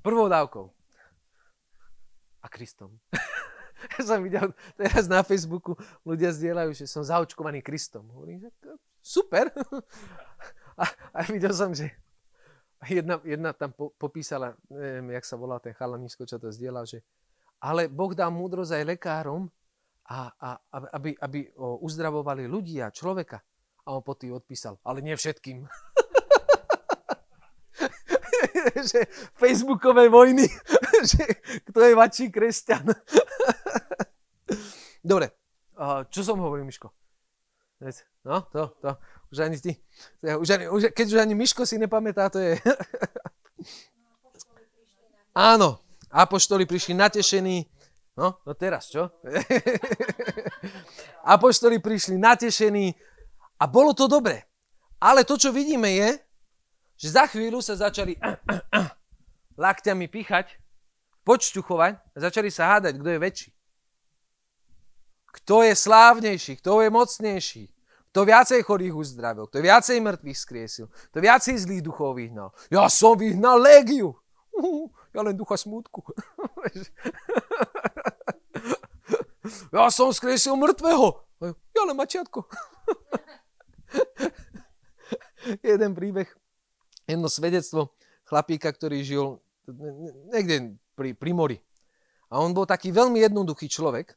Prvou 0.03 0.27
dávkou. 0.27 0.67
A 2.43 2.47
Kristom. 2.51 2.99
ja 3.99 4.03
som 4.03 4.19
videl 4.23 4.51
teraz 4.75 5.07
na 5.07 5.23
Facebooku, 5.23 5.79
ľudia 6.03 6.35
zdieľajú, 6.35 6.75
že 6.75 6.91
som 6.91 7.07
zaočkovaný 7.07 7.63
Kristom. 7.63 8.11
Hovorím, 8.11 8.43
že 8.43 8.51
super. 8.99 9.55
a, 10.83 10.85
a 11.15 11.19
videl 11.31 11.55
som, 11.55 11.71
že 11.71 11.95
jedna, 12.91 13.23
jedna 13.23 13.55
tam 13.55 13.71
po, 13.71 13.95
popísala, 13.95 14.59
neviem, 14.67 15.15
jak 15.15 15.25
sa 15.27 15.39
volá 15.39 15.63
ten 15.63 15.71
chalanisko, 15.71 16.27
čo 16.27 16.43
to 16.43 16.51
zdieľal, 16.51 16.83
že 16.83 16.99
ale 17.63 17.87
Boh 17.87 18.11
dá 18.11 18.27
múdrosť 18.27 18.83
aj 18.83 18.99
lekárom, 18.99 19.47
a, 20.13 20.29
a, 20.37 20.61
aby, 20.93 21.17
aby 21.17 21.49
uzdravovali 21.57 22.45
ľudí 22.45 22.85
a 22.85 22.93
človeka. 22.93 23.41
A 23.89 23.97
on 23.97 24.05
po 24.05 24.13
tým 24.13 24.37
odpísal, 24.37 24.77
ale 24.85 25.01
nie 25.01 25.17
všetkým. 25.17 25.65
že 28.93 29.09
Facebookové 29.35 30.13
vojny, 30.13 30.47
že 31.11 31.25
kto 31.65 31.81
je 31.81 31.95
vačí 31.97 32.29
kresťan. 32.29 32.93
Dobre, 35.11 35.33
čo 36.13 36.21
som 36.23 36.39
hovoril, 36.39 36.69
Miško? 36.69 36.93
No, 38.23 38.47
to, 38.55 38.79
to, 38.79 38.95
už 39.35 39.43
ani 39.43 39.59
ty, 39.59 39.75
už 40.23 40.49
ani, 40.55 40.71
už, 40.71 40.95
keď 40.95 41.07
už 41.11 41.19
ani 41.19 41.35
Miško 41.35 41.67
si 41.67 41.83
nepamätá, 41.83 42.31
to 42.31 42.39
je... 42.39 42.55
Áno, 45.35 45.83
apoštoli 46.07 46.63
prišli 46.63 46.95
natešení, 46.95 47.67
no, 48.17 48.43
no 48.45 48.53
teraz, 48.55 48.93
čo? 48.93 49.09
apoštoli 51.35 51.79
prišli 51.79 52.19
natešení 52.19 52.93
a 53.59 53.65
bolo 53.71 53.95
to 53.95 54.11
dobre. 54.11 54.43
Ale 55.03 55.27
to, 55.27 55.35
čo 55.35 55.51
vidíme 55.51 55.91
je, 55.91 56.11
že 56.95 57.19
za 57.19 57.27
chvíľu 57.27 57.59
sa 57.59 57.75
začali 57.75 58.15
lakťami 59.63 60.07
píchať, 60.07 60.63
počťuchovať 61.27 61.95
a 62.15 62.17
začali 62.19 62.51
sa 62.51 62.77
hádať, 62.77 62.99
kto 62.99 63.11
je 63.11 63.19
väčší. 63.19 63.51
Kto 65.33 65.65
je 65.65 65.75
slávnejší, 65.75 66.61
kto 66.61 66.85
je 66.85 66.89
mocnejší, 66.93 67.65
kto 68.13 68.29
viacej 68.29 68.61
chorých 68.69 68.93
uzdravil, 68.93 69.49
kto 69.49 69.65
viacej 69.65 69.97
mŕtvych 70.05 70.39
skriesil, 70.39 70.87
kto 70.93 71.19
viacej 71.19 71.57
zlých 71.57 71.83
duchov 71.83 72.21
vyhnal. 72.21 72.53
Ja 72.69 72.85
som 72.93 73.17
vyhnal 73.17 73.57
légiu. 73.57 74.13
Ja 75.17 75.25
len 75.25 75.33
ducha 75.33 75.57
smútku. 75.57 76.05
Ja 79.75 79.91
som 79.93 80.13
skriesil 80.13 80.57
mŕtvého. 80.57 81.23
Ja 81.75 81.83
len 81.89 81.97
mačiatko. 81.97 82.47
Jeden 85.67 85.95
príbeh 85.99 86.31
jedno 87.07 87.27
svedectvo 87.27 87.91
chlapíka, 88.25 88.71
ktorý 88.71 89.03
žil 89.03 89.43
niekde 90.31 90.79
pri, 90.95 91.19
pri 91.19 91.33
mori. 91.35 91.59
A 92.33 92.41
on 92.41 92.57
bol 92.57 92.65
taký 92.65 92.95
veľmi 92.95 93.21
jednoduchý 93.21 93.69
človek, 93.69 94.17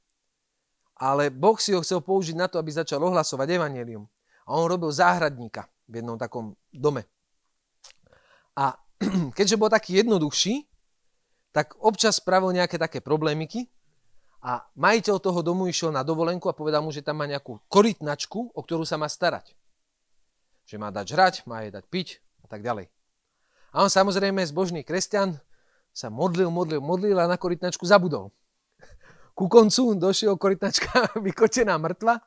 ale 0.95 1.27
Boh 1.27 1.59
si 1.59 1.75
ho 1.75 1.83
chcel 1.83 1.99
použiť 1.99 2.39
na 2.39 2.47
to, 2.47 2.55
aby 2.55 2.71
začal 2.71 3.03
ohlasovať 3.03 3.59
evanelium. 3.59 4.07
A 4.47 4.55
on 4.55 4.71
robil 4.71 4.93
záhradníka 4.93 5.67
v 5.89 5.99
jednom 5.99 6.15
takom 6.15 6.55
dome. 6.71 7.03
A 8.55 8.79
keďže 9.37 9.59
bol 9.59 9.67
taký 9.67 9.99
jednoduchší, 9.99 10.63
tak 11.51 11.75
občas 11.83 12.23
spravil 12.23 12.55
nejaké 12.55 12.79
také 12.79 13.03
problémiky 13.03 13.67
a 14.45 14.61
majiteľ 14.77 15.17
toho 15.17 15.41
domu 15.41 15.65
išiel 15.65 15.89
na 15.89 16.05
dovolenku 16.05 16.45
a 16.45 16.53
povedal 16.53 16.85
mu, 16.85 16.93
že 16.93 17.01
tam 17.01 17.17
má 17.17 17.25
nejakú 17.25 17.57
korytnačku, 17.65 18.53
o 18.53 18.61
ktorú 18.61 18.85
sa 18.85 19.01
má 19.01 19.09
starať. 19.09 19.57
Že 20.69 20.77
má 20.77 20.93
dať 20.93 21.05
žrať, 21.09 21.33
má 21.49 21.65
jej 21.65 21.73
dať 21.73 21.85
piť, 21.89 22.07
a 22.45 22.47
tak 22.47 22.61
ďalej. 22.61 22.85
A 23.73 23.81
on 23.81 23.89
samozrejme, 23.89 24.45
zbožný 24.45 24.85
kresťan, 24.85 25.41
sa 25.89 26.13
modlil, 26.13 26.53
modlil, 26.53 26.77
modlil 26.77 27.17
a 27.17 27.25
na 27.25 27.41
korytnačku 27.41 27.89
zabudol. 27.89 28.29
Ku 29.33 29.49
koncu 29.49 29.97
došiel 29.97 30.37
korytnačka 30.37 31.09
vykočená 31.25 31.75
mŕtva 31.81 32.21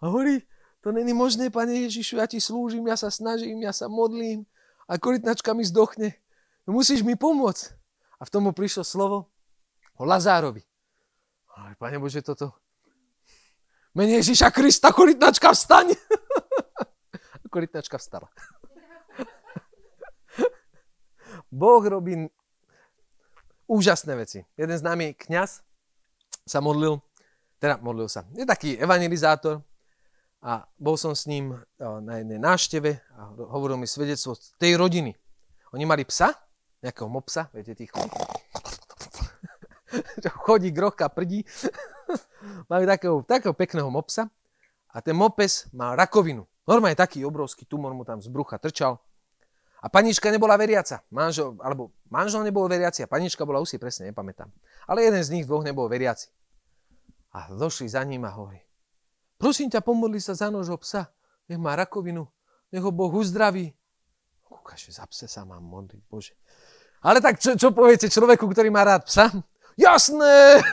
a 0.00 0.02
hovorí, 0.08 0.42
to 0.80 0.94
není 0.94 1.12
možné, 1.12 1.50
pane 1.50 1.86
Ježišu, 1.86 2.18
ja 2.18 2.26
ti 2.30 2.40
slúžim, 2.40 2.86
ja 2.86 2.96
sa 2.96 3.10
snažím, 3.12 3.60
ja 3.62 3.76
sa 3.76 3.90
modlím 3.90 4.48
a 4.88 4.96
korytnačka 4.96 5.52
mi 5.52 5.66
zdochne. 5.66 6.16
No 6.66 6.74
musíš 6.74 7.06
mi 7.06 7.14
pomôcť. 7.14 7.74
A 8.16 8.24
v 8.24 8.32
tomu 8.32 8.50
prišlo 8.56 8.82
slovo 8.82 9.28
o 9.98 10.02
Lazárovi. 10.02 10.65
Aj, 11.56 11.72
pane 11.80 11.96
Bože, 11.96 12.20
toto... 12.20 12.52
Mene 13.96 14.20
Ježiša 14.20 14.52
Krista, 14.52 14.92
korytnačka, 14.92 15.56
vstaň! 15.56 15.96
Korytnačka 17.54 17.96
vstala. 17.96 18.28
Boh 21.48 21.80
robí 21.80 22.28
úžasné 23.64 24.12
veci. 24.20 24.44
Jeden 24.52 24.76
známy 24.76 25.16
kňaz 25.16 25.64
sa 26.44 26.60
modlil, 26.60 27.00
teda 27.56 27.80
modlil 27.80 28.12
sa, 28.12 28.28
je 28.36 28.44
taký 28.44 28.76
evangelizátor 28.76 29.64
a 30.44 30.68
bol 30.76 31.00
som 31.00 31.16
s 31.16 31.24
ním 31.24 31.56
na 31.80 32.20
jednej 32.20 32.36
návšteve 32.36 33.00
a 33.16 33.32
hovoril 33.48 33.80
mi 33.80 33.88
svedectvo 33.88 34.36
tej 34.60 34.76
rodiny. 34.76 35.16
Oni 35.72 35.88
mali 35.88 36.04
psa, 36.04 36.36
nejakého 36.84 37.08
mopsa, 37.08 37.48
viete, 37.56 37.72
tých 37.72 37.96
chodí, 40.46 40.70
grochka, 40.70 41.08
prdí. 41.08 41.44
Mali 42.70 42.86
takého, 42.86 43.22
takého 43.22 43.54
pekného 43.54 43.90
mopsa 43.90 44.30
a 44.92 44.98
ten 45.02 45.16
mopes 45.16 45.68
mal 45.74 45.96
rakovinu. 45.98 46.46
Normálne 46.66 46.98
taký 46.98 47.22
obrovský 47.22 47.66
tumor 47.66 47.94
mu 47.94 48.02
tam 48.02 48.18
z 48.18 48.26
brucha 48.26 48.58
trčal. 48.58 48.98
A 49.82 49.86
panička 49.86 50.32
nebola 50.32 50.58
veriaca. 50.58 51.04
Manžel, 51.14 51.54
alebo 51.62 51.94
manžel 52.10 52.42
nebol 52.42 52.66
veriaci 52.66 53.04
a 53.04 53.10
panička 53.10 53.46
bola, 53.46 53.62
už 53.62 53.76
si 53.76 53.78
presne 53.78 54.10
nepamätám. 54.10 54.50
Ale 54.88 55.06
jeden 55.06 55.22
z 55.22 55.30
nich 55.30 55.44
dvoch 55.46 55.62
nebol 55.62 55.86
veriaci. 55.86 56.32
A 57.36 57.52
došli 57.54 57.86
za 57.86 58.02
ním 58.02 58.24
a 58.26 58.32
hovorí, 58.32 58.66
Prosím 59.36 59.68
ťa, 59.68 59.84
pomodli 59.84 60.16
sa 60.16 60.32
za 60.32 60.48
nožho 60.48 60.80
psa. 60.80 61.12
Nech 61.46 61.60
má 61.60 61.76
rakovinu. 61.76 62.24
Nech 62.72 62.82
ho 62.82 62.90
Boh 62.90 63.12
uzdraví. 63.12 63.76
Kúkaš, 64.48 64.96
za 64.96 65.04
pse 65.04 65.28
sa 65.28 65.44
mám 65.44 65.60
modliť, 65.60 66.02
Bože. 66.08 66.32
Ale 67.04 67.20
tak 67.20 67.36
čo, 67.38 67.54
čo 67.54 67.70
poviete 67.76 68.08
človeku, 68.08 68.48
ktorý 68.48 68.72
má 68.72 68.82
rád 68.82 69.04
psa? 69.04 69.28
Jasné! 69.76 70.64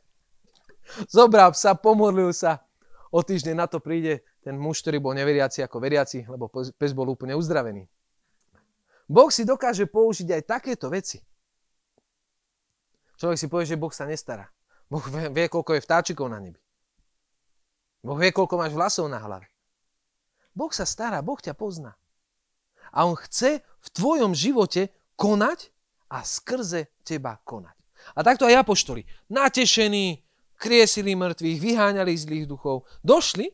Zobral 1.14 1.50
psa, 1.54 1.74
pomodlil 1.74 2.30
sa. 2.30 2.62
O 3.10 3.26
týždeň 3.26 3.54
na 3.58 3.66
to 3.66 3.82
príde 3.82 4.22
ten 4.46 4.54
muž, 4.54 4.86
ktorý 4.86 5.02
bol 5.02 5.14
neveriaci 5.18 5.66
ako 5.66 5.82
veriaci, 5.82 6.30
lebo 6.30 6.46
pes 6.50 6.94
bol 6.94 7.10
úplne 7.10 7.34
uzdravený. 7.34 7.90
Boh 9.10 9.26
si 9.34 9.42
dokáže 9.42 9.90
použiť 9.90 10.30
aj 10.38 10.42
takéto 10.46 10.86
veci. 10.86 11.18
Človek 13.18 13.38
si 13.38 13.50
povie, 13.50 13.66
že 13.66 13.74
Boh 13.74 13.90
sa 13.90 14.06
nestará. 14.06 14.46
Boh 14.86 15.02
vie, 15.10 15.46
koľko 15.50 15.74
je 15.74 15.82
vtáčikov 15.82 16.30
na 16.30 16.38
nebi. 16.38 16.62
Boh 18.06 18.14
vie, 18.14 18.30
koľko 18.30 18.54
máš 18.54 18.72
vlasov 18.78 19.10
na 19.10 19.18
hlave. 19.18 19.50
Boh 20.54 20.70
sa 20.70 20.86
stará, 20.86 21.18
Boh 21.18 21.38
ťa 21.42 21.58
pozná. 21.58 21.98
A 22.94 23.10
On 23.10 23.18
chce 23.18 23.66
v 23.66 23.88
tvojom 23.90 24.30
živote 24.38 24.94
konať 25.18 25.74
a 26.06 26.22
skrze 26.22 26.94
teba 27.02 27.42
konať. 27.42 27.79
A 28.16 28.20
takto 28.26 28.46
aj 28.46 28.62
apoštoli, 28.64 29.06
natešení, 29.30 30.22
kriesili 30.60 31.16
mŕtvych, 31.16 31.58
vyháňali 31.58 32.12
zlých 32.16 32.46
duchov, 32.46 32.84
došli 33.00 33.48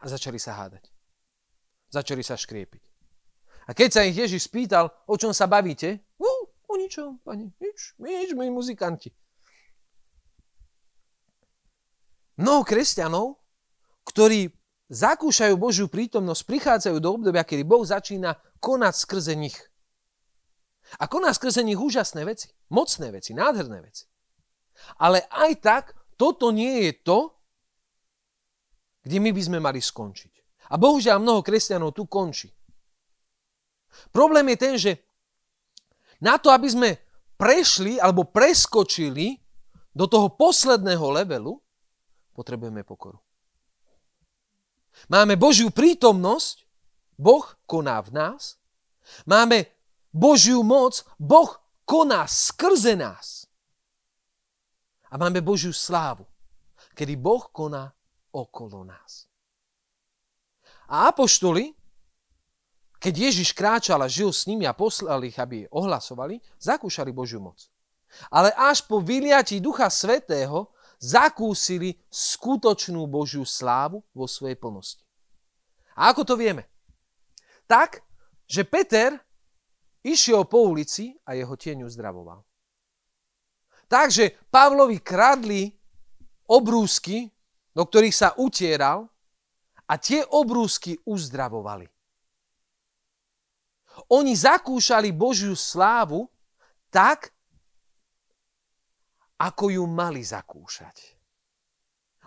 a 0.00 0.04
začali 0.08 0.40
sa 0.40 0.56
hádať. 0.56 0.88
Začali 1.90 2.22
sa 2.24 2.38
škriepiť. 2.38 2.82
A 3.68 3.76
keď 3.76 3.88
sa 3.92 4.02
ich 4.06 4.16
Ježiš 4.16 4.50
spýtal, 4.50 4.90
o 5.06 5.14
čom 5.14 5.30
sa 5.30 5.46
bavíte, 5.46 6.02
uh, 6.18 6.42
o 6.66 6.74
ničom, 6.74 7.22
pani, 7.22 7.52
nič, 7.60 7.94
nič, 8.00 8.34
my 8.34 8.50
muzikanti. 8.50 9.14
Mnoho 12.40 12.64
kresťanov, 12.64 13.36
ktorí 14.08 14.48
zakúšajú 14.90 15.54
Božiu 15.60 15.86
prítomnosť, 15.86 16.42
prichádzajú 16.48 16.96
do 16.98 17.10
obdobia, 17.14 17.46
kedy 17.46 17.62
Boh 17.62 17.84
začína 17.84 18.40
konať 18.58 18.94
skrze 18.96 19.34
nich. 19.38 19.69
A 20.98 21.06
koná 21.06 21.30
skrze 21.30 21.62
nich 21.62 21.78
úžasné 21.78 22.26
veci, 22.26 22.50
mocné 22.74 23.14
veci, 23.14 23.30
nádherné 23.36 23.78
veci. 23.78 24.10
Ale 24.98 25.28
aj 25.30 25.52
tak, 25.62 25.84
toto 26.18 26.50
nie 26.50 26.88
je 26.88 26.92
to, 27.04 27.18
kde 29.04 29.16
my 29.22 29.30
by 29.32 29.42
sme 29.44 29.58
mali 29.62 29.80
skončiť. 29.80 30.34
A 30.70 30.78
bohužiaľ 30.78 31.22
mnoho 31.22 31.40
kresťanov 31.40 31.94
tu 31.94 32.06
končí. 32.10 32.50
Problém 34.14 34.46
je 34.54 34.58
ten, 34.58 34.74
že 34.78 34.92
na 36.22 36.38
to, 36.38 36.52
aby 36.52 36.68
sme 36.68 36.90
prešli 37.40 37.96
alebo 37.96 38.28
preskočili 38.28 39.40
do 39.90 40.06
toho 40.06 40.30
posledného 40.30 41.06
levelu, 41.10 41.58
potrebujeme 42.36 42.84
pokoru. 42.86 43.18
Máme 45.08 45.40
Božiu 45.40 45.72
prítomnosť, 45.72 46.68
Boh 47.16 47.44
koná 47.64 48.04
v 48.04 48.10
nás. 48.12 48.60
Máme 49.24 49.79
Božiu 50.12 50.62
moc, 50.62 51.06
Boh 51.18 51.50
koná 51.86 52.26
skrze 52.26 52.98
nás. 52.98 53.46
A 55.10 55.18
máme 55.18 55.42
Božiu 55.42 55.74
slávu, 55.74 56.26
kedy 56.94 57.18
Boh 57.18 57.50
koná 57.50 57.90
okolo 58.30 58.86
nás. 58.86 59.26
A 60.90 61.10
apoštoli, 61.10 61.74
keď 62.98 63.30
Ježiš 63.30 63.54
kráčal 63.54 64.02
a 64.02 64.10
žil 64.10 64.30
s 64.30 64.46
nimi 64.46 64.66
a 64.66 64.74
poslal 64.74 65.22
ich, 65.26 65.38
aby 65.38 65.66
ohlasovali, 65.70 66.38
zakúšali 66.58 67.10
Božiu 67.14 67.42
moc. 67.42 67.70
Ale 68.30 68.50
až 68.54 68.82
po 68.86 68.98
vyliatí 68.98 69.62
Ducha 69.62 69.86
Svetého 69.86 70.74
zakúsili 70.98 71.96
skutočnú 72.10 73.06
Božiu 73.06 73.46
slávu 73.46 74.02
vo 74.12 74.26
svojej 74.26 74.58
plnosti. 74.58 75.06
A 75.96 76.10
ako 76.10 76.26
to 76.26 76.34
vieme? 76.36 76.66
Tak, 77.70 78.02
že 78.50 78.66
Peter 78.66 79.14
išiel 80.04 80.48
po 80.48 80.64
ulici 80.68 81.16
a 81.28 81.36
jeho 81.36 81.54
tieň 81.56 81.84
uzdravoval. 81.84 82.40
Takže 83.90 84.46
Pavlovi 84.48 85.02
kradli 85.02 85.66
obrúsky, 86.46 87.26
do 87.74 87.82
ktorých 87.82 88.14
sa 88.14 88.28
utieral 88.38 89.10
a 89.90 89.94
tie 89.98 90.22
obrúsky 90.22 90.94
uzdravovali. 91.02 91.90
Oni 94.14 94.32
zakúšali 94.32 95.10
Božiu 95.12 95.58
slávu 95.58 96.30
tak, 96.88 97.34
ako 99.36 99.74
ju 99.74 99.84
mali 99.86 100.22
zakúšať. 100.22 101.18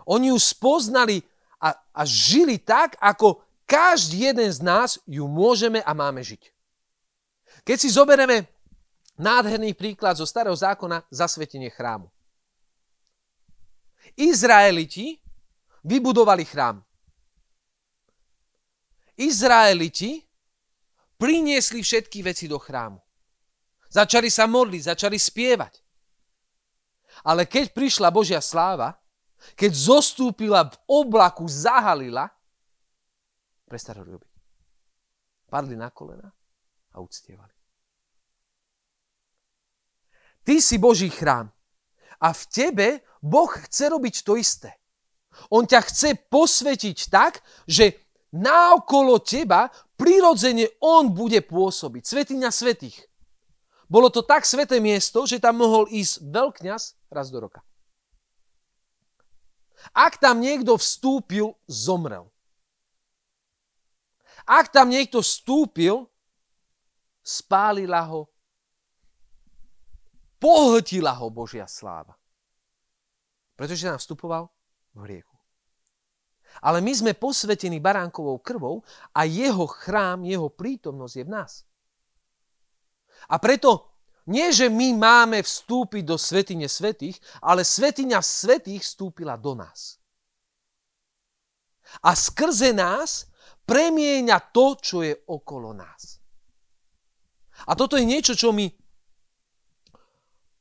Oni 0.06 0.30
ju 0.30 0.38
spoznali 0.40 1.24
a, 1.64 1.72
a 1.72 2.02
žili 2.04 2.60
tak, 2.60 3.00
ako 3.00 3.40
každý 3.64 4.28
jeden 4.30 4.52
z 4.52 4.60
nás 4.60 5.00
ju 5.08 5.24
môžeme 5.26 5.80
a 5.80 5.92
máme 5.96 6.20
žiť. 6.20 6.53
Keď 7.64 7.78
si 7.80 7.90
zoberieme 7.96 8.44
nádherný 9.16 9.72
príklad 9.72 10.20
zo 10.20 10.28
starého 10.28 10.56
zákona 10.56 11.08
zasvetenie 11.08 11.72
chrámu. 11.72 12.12
Izraeliti 14.20 15.16
vybudovali 15.82 16.44
chrám. 16.44 16.84
Izraeliti 19.16 20.20
priniesli 21.16 21.80
všetky 21.80 22.20
veci 22.20 22.52
do 22.52 22.60
chrámu. 22.60 23.00
Začali 23.88 24.28
sa 24.28 24.44
modliť, 24.44 24.82
začali 24.84 25.16
spievať. 25.16 25.74
Ale 27.24 27.46
keď 27.46 27.72
prišla 27.72 28.10
Božia 28.10 28.42
sláva, 28.42 28.98
keď 29.54 29.72
zostúpila 29.72 30.66
v 30.66 30.76
oblaku, 30.90 31.46
zahalila, 31.46 32.28
prestali 33.70 34.02
robiť. 34.02 34.34
Padli 35.48 35.78
na 35.78 35.94
kolena 35.94 36.34
a 36.94 37.02
uctievali. 37.02 37.54
Ty 40.44 40.62
si 40.62 40.78
Boží 40.78 41.10
chrám. 41.10 41.52
A 42.20 42.32
v 42.32 42.44
tebe 42.48 42.88
Boh 43.20 43.52
chce 43.68 43.90
robiť 43.90 44.16
to 44.24 44.36
isté. 44.40 44.72
On 45.50 45.66
ťa 45.66 45.82
chce 45.90 46.10
posvetiť 46.30 46.98
tak, 47.10 47.42
že 47.66 47.98
naokolo 48.32 49.20
teba 49.20 49.72
prirodzene 49.98 50.70
On 50.84 51.10
bude 51.10 51.42
pôsobiť. 51.42 52.04
Svetiňa 52.06 52.50
svetých. 52.52 53.08
Bolo 53.88 54.10
to 54.10 54.24
tak 54.24 54.48
sveté 54.48 54.80
miesto, 54.80 55.24
že 55.28 55.40
tam 55.40 55.60
mohol 55.62 55.88
ísť 55.92 56.24
veľkňaz 56.32 56.84
raz 57.12 57.28
do 57.30 57.44
roka. 57.44 57.62
Ak 59.92 60.18
tam 60.18 60.40
niekto 60.40 60.80
vstúpil, 60.80 61.60
zomrel. 61.68 62.32
Ak 64.48 64.72
tam 64.72 64.92
niekto 64.92 65.20
vstúpil, 65.20 66.08
spálila 67.24 68.04
ho, 68.12 68.28
pohltila 70.38 71.16
ho 71.16 71.32
Božia 71.32 71.66
sláva. 71.66 72.14
Pretože 73.56 73.88
tam 73.88 73.98
vstupoval 73.98 74.52
v 74.94 75.00
hriechu. 75.08 75.38
Ale 76.62 76.84
my 76.86 76.94
sme 76.94 77.18
posvetení 77.18 77.82
baránkovou 77.82 78.38
krvou 78.44 78.86
a 79.16 79.26
jeho 79.26 79.66
chrám, 79.66 80.28
jeho 80.28 80.52
prítomnosť 80.54 81.16
je 81.18 81.26
v 81.26 81.34
nás. 81.34 81.52
A 83.32 83.40
preto 83.40 83.90
nie, 84.30 84.54
že 84.56 84.72
my 84.72 84.96
máme 84.96 85.44
vstúpiť 85.44 86.04
do 86.08 86.16
svetine 86.16 86.70
svetých, 86.72 87.20
ale 87.44 87.68
svetiňa 87.68 88.20
svetých 88.24 88.84
vstúpila 88.84 89.36
do 89.36 89.58
nás. 89.58 90.00
A 92.00 92.16
skrze 92.16 92.72
nás 92.72 93.28
premieňa 93.68 94.38
to, 94.56 94.80
čo 94.80 95.04
je 95.04 95.14
okolo 95.28 95.76
nás. 95.76 96.23
A 97.68 97.76
toto 97.76 97.96
je 97.96 98.04
niečo, 98.04 98.36
čo 98.36 98.52
my 98.52 98.68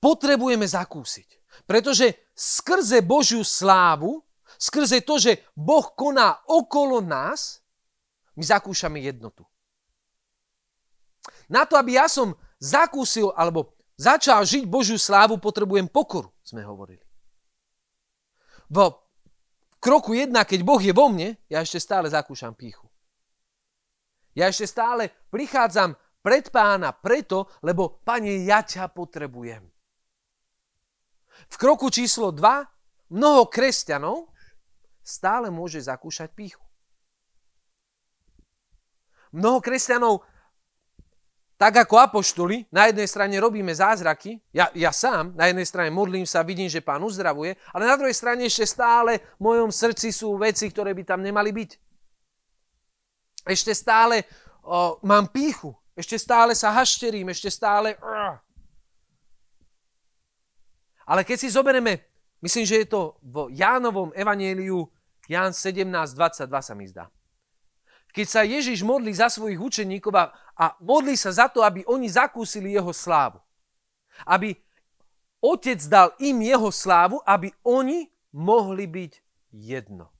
potrebujeme 0.03 0.67
zakúsiť. 0.67 1.43
Pretože 1.67 2.33
skrze 2.35 3.03
Božiu 3.07 3.47
slávu, 3.47 4.23
skrze 4.59 5.03
to, 5.07 5.19
že 5.19 5.43
Boh 5.55 5.87
koná 5.95 6.43
okolo 6.51 6.99
nás, 6.99 7.63
my 8.35 8.43
zakúšame 8.43 8.99
jednotu. 9.05 9.47
Na 11.47 11.69
to, 11.69 11.77
aby 11.77 12.01
ja 12.01 12.09
som 12.09 12.35
zakúsil 12.59 13.31
alebo 13.37 13.77
začal 13.95 14.43
žiť 14.43 14.65
Božiu 14.67 14.97
slávu, 14.97 15.39
potrebujem 15.39 15.87
pokoru, 15.87 16.33
sme 16.43 16.65
hovorili. 16.65 17.05
V 18.73 18.89
kroku 19.77 20.17
jedna, 20.17 20.49
keď 20.49 20.61
Boh 20.65 20.81
je 20.81 20.97
vo 20.97 21.13
mne, 21.13 21.37
ja 21.53 21.61
ešte 21.61 21.77
stále 21.77 22.09
zakúšam 22.09 22.57
píchu. 22.57 22.89
Ja 24.33 24.49
ešte 24.49 24.65
stále 24.65 25.13
prichádzam 25.29 25.93
pred 26.23 26.49
pána 26.49 26.95
preto, 26.95 27.51
lebo, 27.67 28.01
pane, 28.07 28.47
ja 28.47 28.63
ťa 28.63 28.89
potrebujem. 28.95 29.67
V 31.51 31.55
kroku 31.59 31.91
číslo 31.91 32.31
2 32.31 33.13
mnoho 33.13 33.51
kresťanov 33.51 34.31
stále 35.03 35.51
môže 35.51 35.83
zakúšať 35.83 36.31
píchu. 36.33 36.63
Mnoho 39.35 39.59
kresťanov 39.59 40.23
tak 41.63 41.87
ako 41.87 41.95
apoštoli, 41.95 42.67
na 42.75 42.91
jednej 42.91 43.07
strane 43.07 43.39
robíme 43.39 43.71
zázraky, 43.71 44.35
ja, 44.51 44.67
ja 44.75 44.91
sám, 44.91 45.31
na 45.39 45.47
jednej 45.47 45.63
strane 45.63 45.95
modlím 45.95 46.27
sa, 46.27 46.43
vidím, 46.43 46.67
že 46.67 46.83
pán 46.83 46.99
uzdravuje, 47.07 47.55
ale 47.71 47.87
na 47.87 47.95
druhej 47.95 48.19
strane 48.19 48.51
ešte 48.51 48.67
stále 48.67 49.23
v 49.39 49.47
mojom 49.47 49.71
srdci 49.71 50.11
sú 50.11 50.35
veci, 50.43 50.67
ktoré 50.67 50.91
by 50.91 51.07
tam 51.07 51.23
nemali 51.23 51.55
byť. 51.55 51.71
Ešte 53.47 53.79
stále 53.79 54.27
o, 54.67 54.99
mám 55.07 55.31
píchu, 55.31 55.71
ešte 55.93 56.17
stále 56.19 56.53
sa 56.57 56.73
hašterím, 56.73 57.29
ešte 57.33 57.51
stále... 57.53 57.97
Ale 61.03 61.27
keď 61.27 61.37
si 61.37 61.49
zoberieme, 61.51 61.99
myslím, 62.41 62.65
že 62.65 62.87
je 62.87 62.89
to 62.89 63.19
v 63.21 63.51
Jánovom 63.59 64.15
evanieliu, 64.15 64.87
Ján 65.29 65.51
17.22 65.55 66.47
sa 66.63 66.75
mi 66.75 66.87
zdá 66.87 67.11
keď 68.13 68.27
sa 68.29 68.45
Ježiš 68.45 68.85
modlí 68.85 69.11
za 69.17 69.33
svojich 69.33 69.57
učeníkov 69.57 70.13
a, 70.13 70.25
a 70.53 70.77
modlí 70.85 71.17
sa 71.17 71.33
za 71.33 71.49
to, 71.49 71.65
aby 71.65 71.81
oni 71.89 72.13
zakúsili 72.13 72.77
jeho 72.77 72.93
slávu. 72.93 73.41
Aby 74.29 74.53
otec 75.41 75.81
dal 75.89 76.13
im 76.21 76.45
jeho 76.45 76.69
slávu, 76.69 77.25
aby 77.25 77.49
oni 77.65 78.13
mohli 78.37 78.85
byť 78.85 79.13
jedno. 79.57 80.13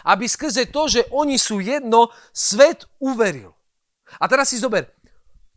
Aby 0.00 0.24
skrze 0.24 0.72
to, 0.72 0.88
že 0.88 1.04
oni 1.12 1.36
sú 1.36 1.60
jedno, 1.60 2.08
svet 2.32 2.88
uveril. 2.96 3.52
A 4.20 4.24
teraz 4.30 4.50
si 4.50 4.58
zober, 4.58 4.90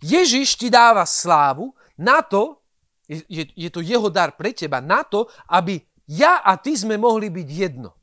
Ježiš 0.01 0.57
ti 0.57 0.69
dáva 0.69 1.05
slávu 1.05 1.73
na 1.97 2.21
to, 2.21 2.61
je, 3.07 3.49
je 3.55 3.69
to 3.71 3.81
jeho 3.81 4.11
dar 4.11 4.35
pre 4.35 4.53
teba, 4.53 4.83
na 4.83 5.01
to, 5.01 5.25
aby 5.49 5.81
ja 6.07 6.43
a 6.43 6.55
ty 6.59 6.75
sme 6.77 6.95
mohli 6.95 7.27
byť 7.33 7.47
jedno. 7.47 7.95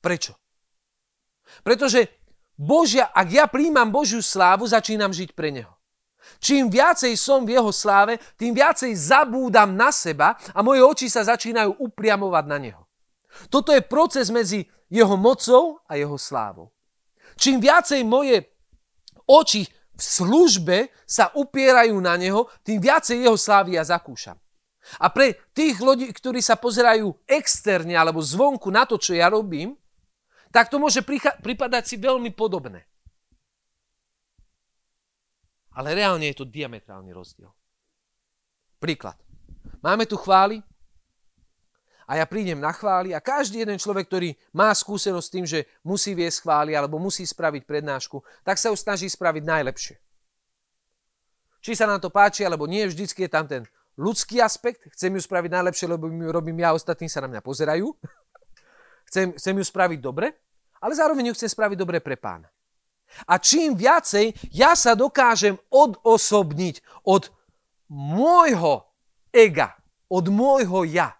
Prečo? 0.00 0.34
Pretože 1.60 2.08
Božia, 2.56 3.10
ak 3.12 3.28
ja 3.30 3.44
príjmam 3.48 3.88
Božiu 3.88 4.20
slávu, 4.20 4.68
začínam 4.68 5.12
žiť 5.12 5.32
pre 5.32 5.52
Neho. 5.52 5.72
Čím 6.38 6.68
viacej 6.68 7.16
som 7.16 7.48
v 7.48 7.56
Jeho 7.56 7.72
sláve, 7.72 8.20
tým 8.36 8.52
viacej 8.52 8.92
zabúdam 8.92 9.72
na 9.72 9.88
seba 9.90 10.36
a 10.52 10.60
moje 10.60 10.84
oči 10.84 11.06
sa 11.08 11.24
začínajú 11.24 11.80
upriamovať 11.80 12.44
na 12.46 12.58
Neho. 12.60 12.82
Toto 13.48 13.72
je 13.72 13.80
proces 13.80 14.28
medzi 14.28 14.68
Jeho 14.92 15.16
mocou 15.16 15.80
a 15.88 15.96
Jeho 15.96 16.20
slávou. 16.20 16.68
Čím 17.40 17.62
viacej 17.64 18.04
moje 18.04 18.44
oči 19.30 19.70
v 19.94 20.02
službe 20.02 20.90
sa 21.06 21.30
upierajú 21.30 21.94
na 22.02 22.18
Neho, 22.18 22.50
tým 22.66 22.82
viacej 22.82 23.22
Jeho 23.22 23.38
slávy 23.38 23.78
ja 23.78 23.84
zakúšam. 23.86 24.34
A 24.98 25.12
pre 25.12 25.38
tých 25.54 25.78
ľudí, 25.78 26.10
ktorí 26.10 26.42
sa 26.42 26.58
pozerajú 26.58 27.14
externe 27.28 27.94
alebo 27.94 28.18
zvonku 28.18 28.72
na 28.72 28.88
to, 28.88 28.98
čo 28.98 29.14
ja 29.14 29.30
robím, 29.30 29.76
tak 30.50 30.66
to 30.66 30.82
môže 30.82 31.06
pripadať 31.44 31.84
si 31.86 31.96
veľmi 32.00 32.34
podobné. 32.34 32.88
Ale 35.78 35.94
reálne 35.94 36.26
je 36.26 36.42
to 36.42 36.48
diametrálny 36.48 37.14
rozdiel. 37.14 37.54
Príklad. 38.82 39.14
Máme 39.84 40.08
tu 40.08 40.18
chvály 40.18 40.64
a 42.10 42.18
ja 42.18 42.26
prídem 42.26 42.58
na 42.58 42.74
chvály 42.74 43.14
a 43.14 43.22
každý 43.22 43.62
jeden 43.62 43.78
človek, 43.78 44.10
ktorý 44.10 44.34
má 44.50 44.74
skúsenosť 44.74 45.26
s 45.30 45.30
tým, 45.30 45.46
že 45.46 45.62
musí 45.86 46.10
viesť 46.10 46.42
chvály 46.42 46.74
alebo 46.74 46.98
musí 46.98 47.22
spraviť 47.22 47.62
prednášku, 47.62 48.18
tak 48.42 48.58
sa 48.58 48.74
ju 48.74 48.76
snaží 48.76 49.06
spraviť 49.06 49.46
najlepšie. 49.46 49.94
Či 51.62 51.78
sa 51.78 51.86
nám 51.86 52.02
to 52.02 52.10
páči, 52.10 52.42
alebo 52.42 52.66
nie, 52.66 52.82
vždycky 52.82 53.28
je 53.28 53.30
tam 53.30 53.46
ten 53.46 53.62
ľudský 53.94 54.42
aspekt. 54.42 54.90
Chcem 54.90 55.14
ju 55.14 55.22
spraviť 55.22 55.50
najlepšie, 55.54 55.86
lebo 55.86 56.10
ju 56.10 56.34
robím 56.34 56.58
ja, 56.58 56.74
ostatní 56.74 57.06
sa 57.06 57.22
na 57.22 57.30
mňa 57.30 57.46
pozerajú. 57.46 57.86
Chcem, 59.10 59.34
chcem 59.34 59.58
ju 59.58 59.64
spraviť 59.66 59.98
dobre, 59.98 60.30
ale 60.78 60.94
zároveň 60.94 61.34
ju 61.34 61.34
chcem 61.34 61.50
spraviť 61.50 61.74
dobre 61.74 61.98
pre 61.98 62.14
pána. 62.14 62.46
A 63.26 63.42
čím 63.42 63.74
viacej 63.74 64.54
ja 64.54 64.78
sa 64.78 64.94
dokážem 64.94 65.58
odosobniť 65.66 66.78
od 67.02 67.26
môjho 67.90 68.86
ega, 69.34 69.74
od 70.06 70.30
môjho 70.30 70.86
ja. 70.86 71.19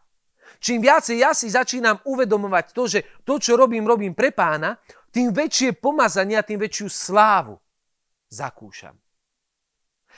Čím 0.60 0.84
viacej 0.84 1.16
ja 1.24 1.32
si 1.32 1.48
začínam 1.48 2.04
uvedomovať 2.04 2.66
to, 2.76 2.84
že 2.84 3.00
to, 3.24 3.40
čo 3.40 3.56
robím, 3.56 3.88
robím 3.88 4.12
pre 4.12 4.28
pána, 4.28 4.76
tým 5.08 5.32
väčšie 5.32 5.80
pomazanie 5.80 6.36
a 6.36 6.44
tým 6.44 6.60
väčšiu 6.60 6.86
slávu 6.86 7.56
zakúšam. 8.28 8.94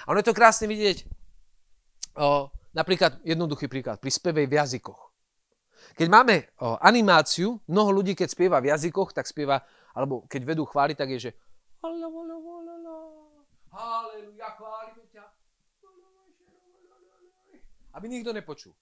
A 0.02 0.06
ono 0.10 0.18
je 0.18 0.26
to 0.26 0.36
krásne 0.36 0.66
vidieť, 0.66 1.06
o, 2.18 2.50
napríklad 2.74 3.22
jednoduchý 3.22 3.70
príklad, 3.70 4.02
pri 4.02 4.10
spevej 4.10 4.50
v 4.50 4.56
jazykoch. 4.58 5.00
Keď 5.94 6.08
máme 6.10 6.50
o, 6.58 6.74
animáciu, 6.82 7.62
mnoho 7.70 8.02
ľudí, 8.02 8.18
keď 8.18 8.28
spieva 8.34 8.58
v 8.58 8.74
jazykoch, 8.74 9.14
tak 9.14 9.30
spieva, 9.30 9.62
alebo 9.94 10.26
keď 10.26 10.42
vedú 10.42 10.66
chváli, 10.66 10.98
tak 10.98 11.14
je, 11.14 11.30
že 11.30 11.32
Haleluja, 13.72 14.48
chválime 14.60 15.04
ťa. 15.08 15.24
Aby 17.92 18.06
nikto 18.08 18.32
nepočul. 18.32 18.72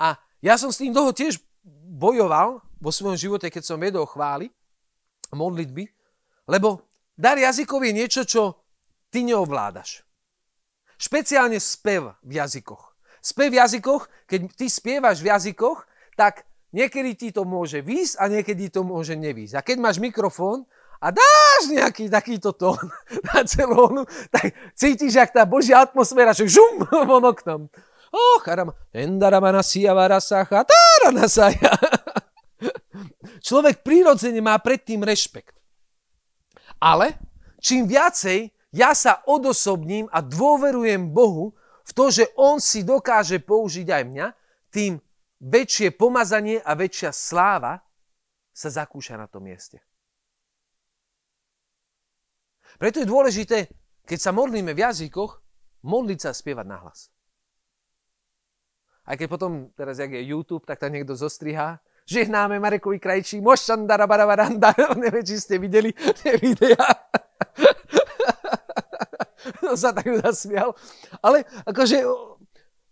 A 0.00 0.18
ja 0.44 0.54
som 0.60 0.70
s 0.70 0.80
tým 0.80 0.92
dlho 0.92 1.14
tiež 1.14 1.40
bojoval 1.94 2.60
vo 2.82 2.90
svojom 2.92 3.16
živote, 3.16 3.48
keď 3.48 3.62
som 3.64 3.80
vedol 3.80 4.04
chváli, 4.04 4.52
modlitby, 5.32 5.88
lebo 6.46 6.84
dar 7.16 7.40
jazykov 7.40 7.80
je 7.84 7.92
niečo, 7.92 8.22
čo 8.28 8.60
ty 9.08 9.24
neovládaš. 9.24 10.04
Špeciálne 10.98 11.58
spev 11.58 12.14
v 12.22 12.32
jazykoch. 12.38 12.94
Spev 13.24 13.50
v 13.50 13.58
jazykoch, 13.58 14.02
keď 14.28 14.40
ty 14.52 14.66
spievaš 14.68 15.24
v 15.24 15.32
jazykoch, 15.32 15.88
tak 16.14 16.44
niekedy 16.70 17.16
ti 17.16 17.28
to 17.32 17.42
môže 17.42 17.80
výsť 17.80 18.20
a 18.20 18.24
niekedy 18.30 18.70
to 18.70 18.84
môže 18.84 19.16
nevýsť. 19.16 19.54
A 19.58 19.64
keď 19.64 19.76
máš 19.80 19.96
mikrofón 19.98 20.68
a 21.00 21.10
dáš 21.10 21.62
nejaký 21.70 22.10
takýto 22.10 22.52
tón 22.52 22.78
na 23.32 23.42
celónu, 23.46 24.04
tak 24.30 24.54
cítiš, 24.76 25.18
jak 25.18 25.30
tá 25.32 25.48
božia 25.48 25.82
atmosféra, 25.82 26.36
že 26.36 26.50
žum 26.50 26.84
von 27.08 27.24
oknom. 27.24 27.70
Oh, 28.14 28.38
charama. 28.46 28.70
Endaramana 28.94 29.62
siavara 29.66 30.22
sacha, 30.22 30.62
tárana 30.62 31.26
saja. 31.26 31.74
Človek 33.46 33.82
prirodzene 33.82 34.38
má 34.38 34.54
predtým 34.62 35.02
rešpekt. 35.02 35.58
Ale 36.78 37.18
čím 37.58 37.90
viacej 37.90 38.54
ja 38.74 38.90
sa 38.90 39.22
odosobním 39.30 40.10
a 40.10 40.18
dôverujem 40.18 41.14
Bohu, 41.14 41.54
v 41.86 41.90
to, 41.94 42.10
že 42.10 42.26
on 42.34 42.58
si 42.58 42.82
dokáže 42.82 43.38
použiť 43.38 43.86
aj 43.86 44.02
mňa, 44.02 44.26
tým 44.74 44.98
väčšie 45.38 45.94
pomazanie 45.94 46.58
a 46.58 46.74
väčšia 46.74 47.14
sláva 47.14 47.78
sa 48.50 48.68
zakúša 48.74 49.14
na 49.14 49.30
tom 49.30 49.46
mieste. 49.46 49.78
Preto 52.74 52.98
je 52.98 53.06
dôležité, 53.06 53.70
keď 54.02 54.18
sa 54.18 54.34
modlíme 54.34 54.74
v 54.74 54.82
jazykoch, 54.82 55.38
modliť 55.86 56.18
sa 56.18 56.34
a 56.34 56.38
spievať 56.38 56.66
nahlas. 56.66 57.14
Aj 59.04 59.14
keď 59.20 59.28
potom, 59.28 59.68
teraz 59.76 60.00
jak 60.00 60.16
je 60.16 60.24
YouTube, 60.24 60.64
tak 60.64 60.80
tam 60.80 60.92
niekto 60.92 61.12
zostrihá, 61.12 61.76
žehnáme 62.08 62.56
Marekovi 62.56 62.96
Krajčí, 63.00 63.40
mošandara 63.40 64.08
barabaranda, 64.08 64.72
neviem, 65.04 65.24
či 65.24 65.40
ste 65.40 65.60
videli 65.60 65.92
tie 65.92 66.40
videá. 66.40 66.88
sa 69.76 69.92
tak 69.92 70.08
zasmial. 70.24 70.72
Ale 71.20 71.44
akože, 71.68 72.00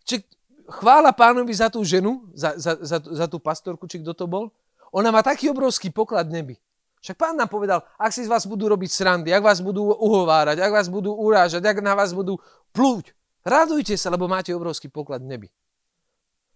či, 0.05 0.21
chvála 0.69 1.13
pánovi 1.13 1.53
za 1.53 1.69
tú 1.69 1.85
ženu, 1.85 2.29
za, 2.33 2.57
za, 2.57 2.77
za, 2.81 2.99
za 3.01 3.27
tú 3.29 3.39
pastorku, 3.41 3.89
či 3.89 4.01
kto 4.01 4.13
to 4.13 4.27
bol. 4.29 4.53
Ona 4.93 5.09
má 5.09 5.25
taký 5.25 5.49
obrovský 5.49 5.89
poklad 5.89 6.29
neby. 6.29 6.61
Však 7.03 7.19
pán 7.19 7.35
nám 7.35 7.51
povedal, 7.51 7.83
ak 7.99 8.15
si 8.15 8.23
z 8.23 8.31
vás 8.31 8.47
budú 8.47 8.71
robiť 8.71 8.91
srandy, 8.93 9.35
ak 9.35 9.43
vás 9.43 9.59
budú 9.59 9.91
uhovárať, 9.91 10.63
ak 10.63 10.71
vás 10.71 10.87
budú 10.87 11.11
urážať, 11.19 11.65
ak 11.67 11.83
na 11.83 11.99
vás 11.99 12.15
budú 12.15 12.39
plúť, 12.71 13.11
radujte 13.43 13.99
sa, 13.99 14.07
lebo 14.13 14.31
máte 14.31 14.55
obrovský 14.55 14.87
poklad 14.87 15.19
neby. 15.19 15.51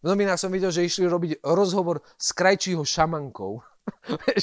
V 0.03 0.07
novinách 0.13 0.41
som 0.41 0.53
videl, 0.53 0.71
že 0.71 0.85
išli 0.85 1.09
robiť 1.09 1.41
rozhovor 1.43 2.05
s 2.21 2.33
krajčího 2.37 2.85
šamankou. 2.85 3.61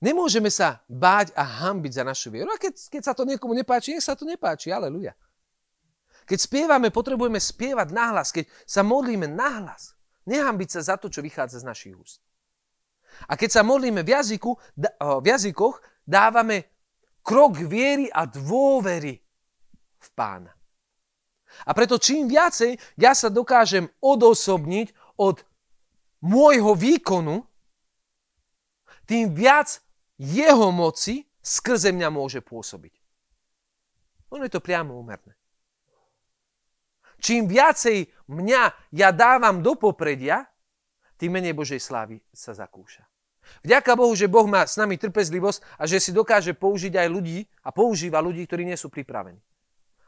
Nemôžeme 0.00 0.48
sa 0.48 0.80
báť 0.88 1.36
a 1.36 1.44
hambiť 1.44 1.92
za 2.00 2.04
našu 2.08 2.32
vieru. 2.32 2.48
A 2.48 2.56
keď, 2.56 2.72
keď 2.88 3.02
sa 3.04 3.12
to 3.12 3.28
niekomu 3.28 3.52
nepáči, 3.52 3.92
nech 3.92 4.04
sa 4.04 4.16
to 4.16 4.24
nepáči. 4.24 4.72
Aleluja. 4.72 5.12
Keď 6.24 6.38
spievame, 6.40 6.88
potrebujeme 6.88 7.36
spievať 7.36 7.92
nahlas. 7.92 8.32
Keď 8.32 8.48
sa 8.64 8.80
modlíme 8.80 9.28
nahlas. 9.28 9.92
Nehambiť 10.24 10.68
sa 10.72 10.80
za 10.80 10.96
to, 10.96 11.12
čo 11.12 11.20
vychádza 11.20 11.60
z 11.60 11.68
našich 11.68 11.92
úst. 11.92 12.24
A 13.28 13.36
keď 13.36 13.60
sa 13.60 13.62
modlíme 13.66 14.00
v, 14.00 14.08
jazyku, 14.16 14.56
v 15.20 15.26
jazykoch, 15.26 15.82
dávame 16.06 16.64
krok 17.20 17.60
viery 17.60 18.08
a 18.08 18.24
dôvery 18.24 19.20
v 20.00 20.08
pána. 20.16 20.54
A 21.64 21.70
preto 21.76 22.00
čím 22.00 22.30
viacej 22.30 22.76
ja 22.96 23.12
sa 23.12 23.28
dokážem 23.28 23.88
odosobniť 24.00 24.92
od 25.20 25.44
môjho 26.24 26.72
výkonu, 26.76 27.44
tým 29.04 29.34
viac 29.34 29.82
jeho 30.20 30.70
moci 30.70 31.26
skrze 31.42 31.90
mňa 31.90 32.08
môže 32.14 32.40
pôsobiť. 32.44 32.94
Ono 34.30 34.46
je 34.46 34.52
to 34.52 34.62
priamo 34.62 34.94
úmerné. 34.94 35.34
Čím 37.20 37.50
viacej 37.50 38.06
mňa 38.30 38.62
ja 38.96 39.08
dávam 39.12 39.60
do 39.60 39.76
popredia, 39.76 40.46
tým 41.20 41.36
menej 41.36 41.52
Božej 41.52 41.82
slávy 41.82 42.16
sa 42.32 42.56
zakúša. 42.56 43.04
Vďaka 43.60 43.92
Bohu, 43.98 44.14
že 44.16 44.30
Boh 44.30 44.46
má 44.46 44.64
s 44.64 44.78
nami 44.78 44.96
trpezlivosť 44.96 45.60
a 45.76 45.84
že 45.84 46.00
si 46.00 46.14
dokáže 46.14 46.56
použiť 46.56 46.96
aj 46.96 47.08
ľudí 47.10 47.44
a 47.66 47.74
používa 47.74 48.22
ľudí, 48.22 48.46
ktorí 48.46 48.64
nie 48.64 48.78
sú 48.78 48.88
pripravení. 48.88 49.42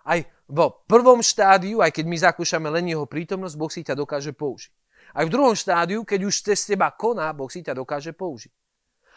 Aj 0.03 0.21
vo 0.51 0.85
prvom 0.85 1.23
štádiu, 1.23 1.81
aj 1.81 1.95
keď 1.95 2.05
my 2.07 2.17
zakúšame 2.19 2.69
len 2.69 2.91
jeho 2.91 3.07
prítomnosť, 3.07 3.57
Boh 3.57 3.71
si 3.73 3.87
ťa 3.87 3.95
dokáže 3.95 4.35
použiť. 4.35 4.73
Aj 5.13 5.25
v 5.29 5.33
druhom 5.33 5.53
štádiu, 5.53 6.03
keď 6.09 6.21
už 6.25 6.35
cez 6.53 6.65
teba 6.65 6.89
koná, 6.93 7.31
Boh 7.37 7.49
si 7.51 7.61
ťa 7.61 7.77
dokáže 7.77 8.17
použiť. 8.17 8.53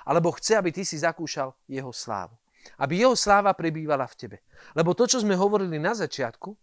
Alebo 0.05 0.35
chce, 0.35 0.59
aby 0.59 0.69
ty 0.69 0.85
si 0.85 1.01
zakúšal 1.01 1.55
jeho 1.65 1.89
slávu. 1.89 2.35
Aby 2.77 3.05
jeho 3.05 3.17
sláva 3.17 3.53
prebývala 3.57 4.05
v 4.05 4.17
tebe. 4.17 4.37
Lebo 4.77 4.93
to, 4.93 5.09
čo 5.09 5.21
sme 5.21 5.37
hovorili 5.37 5.77
na 5.81 5.97
začiatku, 5.97 6.53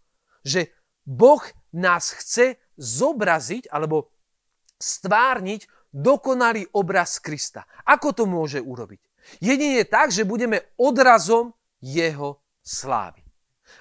že 0.43 0.71
Boh 1.03 1.43
nás 1.75 2.15
chce 2.15 2.59
zobraziť 2.79 3.71
alebo 3.71 4.11
stvárniť 4.79 5.67
dokonalý 5.91 6.67
obraz 6.75 7.19
Krista. 7.19 7.63
Ako 7.87 8.11
to 8.15 8.23
môže 8.27 8.59
urobiť? 8.59 8.99
Jedine 9.39 9.87
tak, 9.87 10.11
že 10.11 10.27
budeme 10.27 10.75
odrazom 10.75 11.55
jeho 11.79 12.43
slávy. 12.59 13.22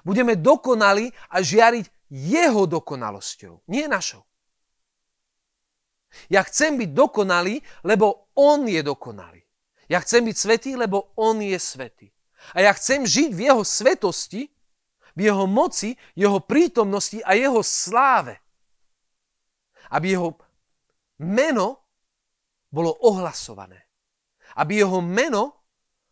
Budeme 0.01 0.37
dokonali 0.41 1.13
a 1.31 1.45
žiariť 1.45 2.09
jeho 2.13 2.69
dokonalosťou, 2.69 3.69
nie 3.69 3.89
našou. 3.89 4.25
Ja 6.29 6.45
chcem 6.45 6.77
byť 6.77 6.91
dokonalý, 6.93 7.61
lebo 7.89 8.33
on 8.37 8.69
je 8.69 8.85
dokonalý. 8.85 9.41
Ja 9.89 10.01
chcem 10.05 10.25
byť 10.29 10.37
svetý, 10.37 10.71
lebo 10.77 11.17
on 11.17 11.41
je 11.41 11.57
svetý. 11.57 12.13
A 12.53 12.65
ja 12.65 12.73
chcem 12.77 13.09
žiť 13.09 13.31
v 13.33 13.41
jeho 13.49 13.63
svetosti, 13.65 14.49
v 15.17 15.21
jeho 15.21 15.45
moci, 15.49 15.97
jeho 16.17 16.41
prítomnosti 16.41 17.21
a 17.25 17.33
jeho 17.33 17.65
sláve. 17.65 18.41
Aby 19.93 20.17
jeho 20.17 20.37
meno 21.21 21.81
bolo 22.73 22.93
ohlasované. 23.05 23.89
Aby 24.57 24.85
jeho 24.85 25.01
meno 25.01 25.65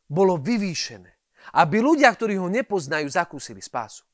bolo 0.08 0.36
vyvýšené. 0.40 1.19
Aby 1.50 1.82
ľudia, 1.82 2.10
ktorí 2.14 2.38
ho 2.38 2.46
nepoznajú, 2.46 3.10
zakúsili 3.10 3.58
spásu. 3.58 4.06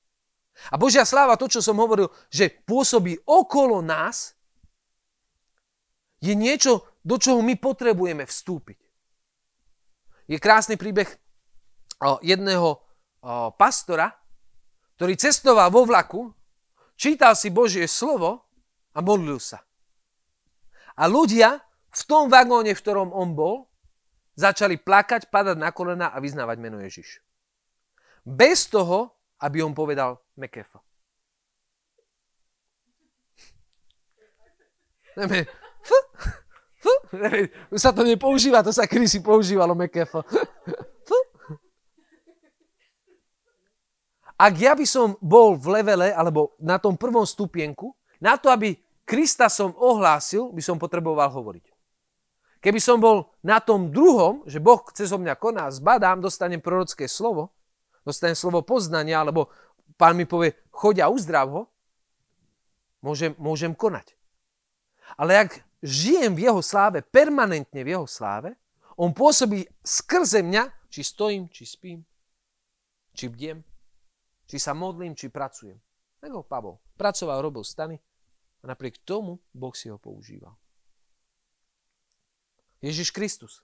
A 0.72 0.80
Božia 0.80 1.05
sláva, 1.05 1.37
to, 1.37 1.53
čo 1.53 1.61
som 1.61 1.76
hovoril, 1.76 2.09
že 2.32 2.49
pôsobí 2.49 3.20
okolo 3.28 3.84
nás, 3.84 4.32
je 6.24 6.32
niečo, 6.32 6.89
do 7.05 7.20
čoho 7.20 7.45
my 7.45 7.61
potrebujeme 7.61 8.24
vstúpiť. 8.24 8.80
Je 10.32 10.41
krásny 10.41 10.80
príbeh 10.80 11.07
jedného 12.24 12.80
pastora, 13.61 14.16
ktorý 14.97 15.14
cestoval 15.20 15.68
vo 15.68 15.84
vlaku, 15.84 16.32
čítal 16.97 17.37
si 17.37 17.53
Božie 17.53 17.84
slovo 17.84 18.49
a 18.97 19.05
modlil 19.05 19.37
sa. 19.37 19.61
A 20.97 21.05
ľudia 21.05 21.61
v 21.93 22.03
tom 22.09 22.32
vagóne, 22.32 22.72
v 22.72 22.80
ktorom 22.80 23.12
on 23.12 23.37
bol, 23.37 23.68
začali 24.41 24.80
plakať, 24.80 25.28
padať 25.28 25.61
na 25.61 25.68
kolena 25.68 26.09
a 26.09 26.16
vyznávať 26.16 26.57
meno 26.64 26.80
Ježiš. 26.80 27.20
Bez 28.27 28.66
toho, 28.66 29.14
aby 29.39 29.62
on 29.62 29.70
povedal 29.70 30.18
Mekefa. 30.35 30.83
Už 37.70 37.79
sa 37.81 37.95
to 37.95 38.03
nepoužíva, 38.03 38.66
to 38.66 38.74
sa 38.74 38.85
si 38.85 39.22
používalo 39.22 39.79
Mekefa. 39.79 40.27
Ak 44.37 44.53
ja 44.61 44.77
by 44.77 44.85
som 44.85 45.16
bol 45.22 45.57
v 45.57 45.81
levele, 45.81 46.12
alebo 46.12 46.53
na 46.61 46.77
tom 46.77 46.99
prvom 46.99 47.24
stupienku, 47.24 47.97
na 48.20 48.37
to, 48.37 48.53
aby 48.53 48.77
Krista 49.07 49.49
som 49.49 49.72
ohlásil, 49.79 50.53
by 50.53 50.61
som 50.61 50.77
potreboval 50.77 51.33
hovoriť. 51.33 51.72
Keby 52.61 52.77
som 52.83 53.01
bol 53.01 53.33
na 53.41 53.62
tom 53.62 53.89
druhom, 53.89 54.45
že 54.45 54.61
Boh 54.61 54.83
cez 54.93 55.09
mňa 55.09 55.39
koná, 55.41 55.70
zbadám, 55.72 56.20
dostanem 56.20 56.61
prorocké 56.61 57.09
slovo, 57.09 57.55
dostanem 58.07 58.38
slovo 58.38 58.62
poznania, 58.62 59.18
alebo 59.18 59.50
pán 59.98 60.14
mi 60.14 60.22
povie, 60.22 60.54
choď 60.70 61.02
a 61.02 61.11
uzdrav 61.11 61.50
ho, 61.50 61.62
môžem, 63.02 63.34
môžem 63.34 63.74
konať. 63.74 64.14
Ale 65.18 65.34
ak 65.34 65.50
žijem 65.82 66.38
v 66.38 66.46
jeho 66.46 66.62
sláve, 66.62 67.02
permanentne 67.02 67.82
v 67.82 67.98
jeho 67.98 68.07
sláve, 68.07 68.54
on 68.94 69.11
pôsobí 69.11 69.66
skrze 69.82 70.40
mňa, 70.40 70.70
či 70.88 71.02
stojím, 71.02 71.50
či 71.50 71.66
spím, 71.66 72.00
či 73.12 73.26
bdiem, 73.26 73.61
či 74.46 74.57
sa 74.57 74.72
modlím, 74.72 75.18
či 75.18 75.28
pracujem. 75.28 75.76
Ako 76.22 76.46
Pavol. 76.46 76.80
Pracoval, 76.96 77.44
robil 77.44 77.61
stany 77.61 77.98
a 78.62 78.64
napriek 78.64 79.04
tomu 79.04 79.36
Boh 79.52 79.74
si 79.76 79.92
ho 79.92 80.00
používal. 80.00 80.57
Ježiš 82.80 83.12
Kristus. 83.12 83.61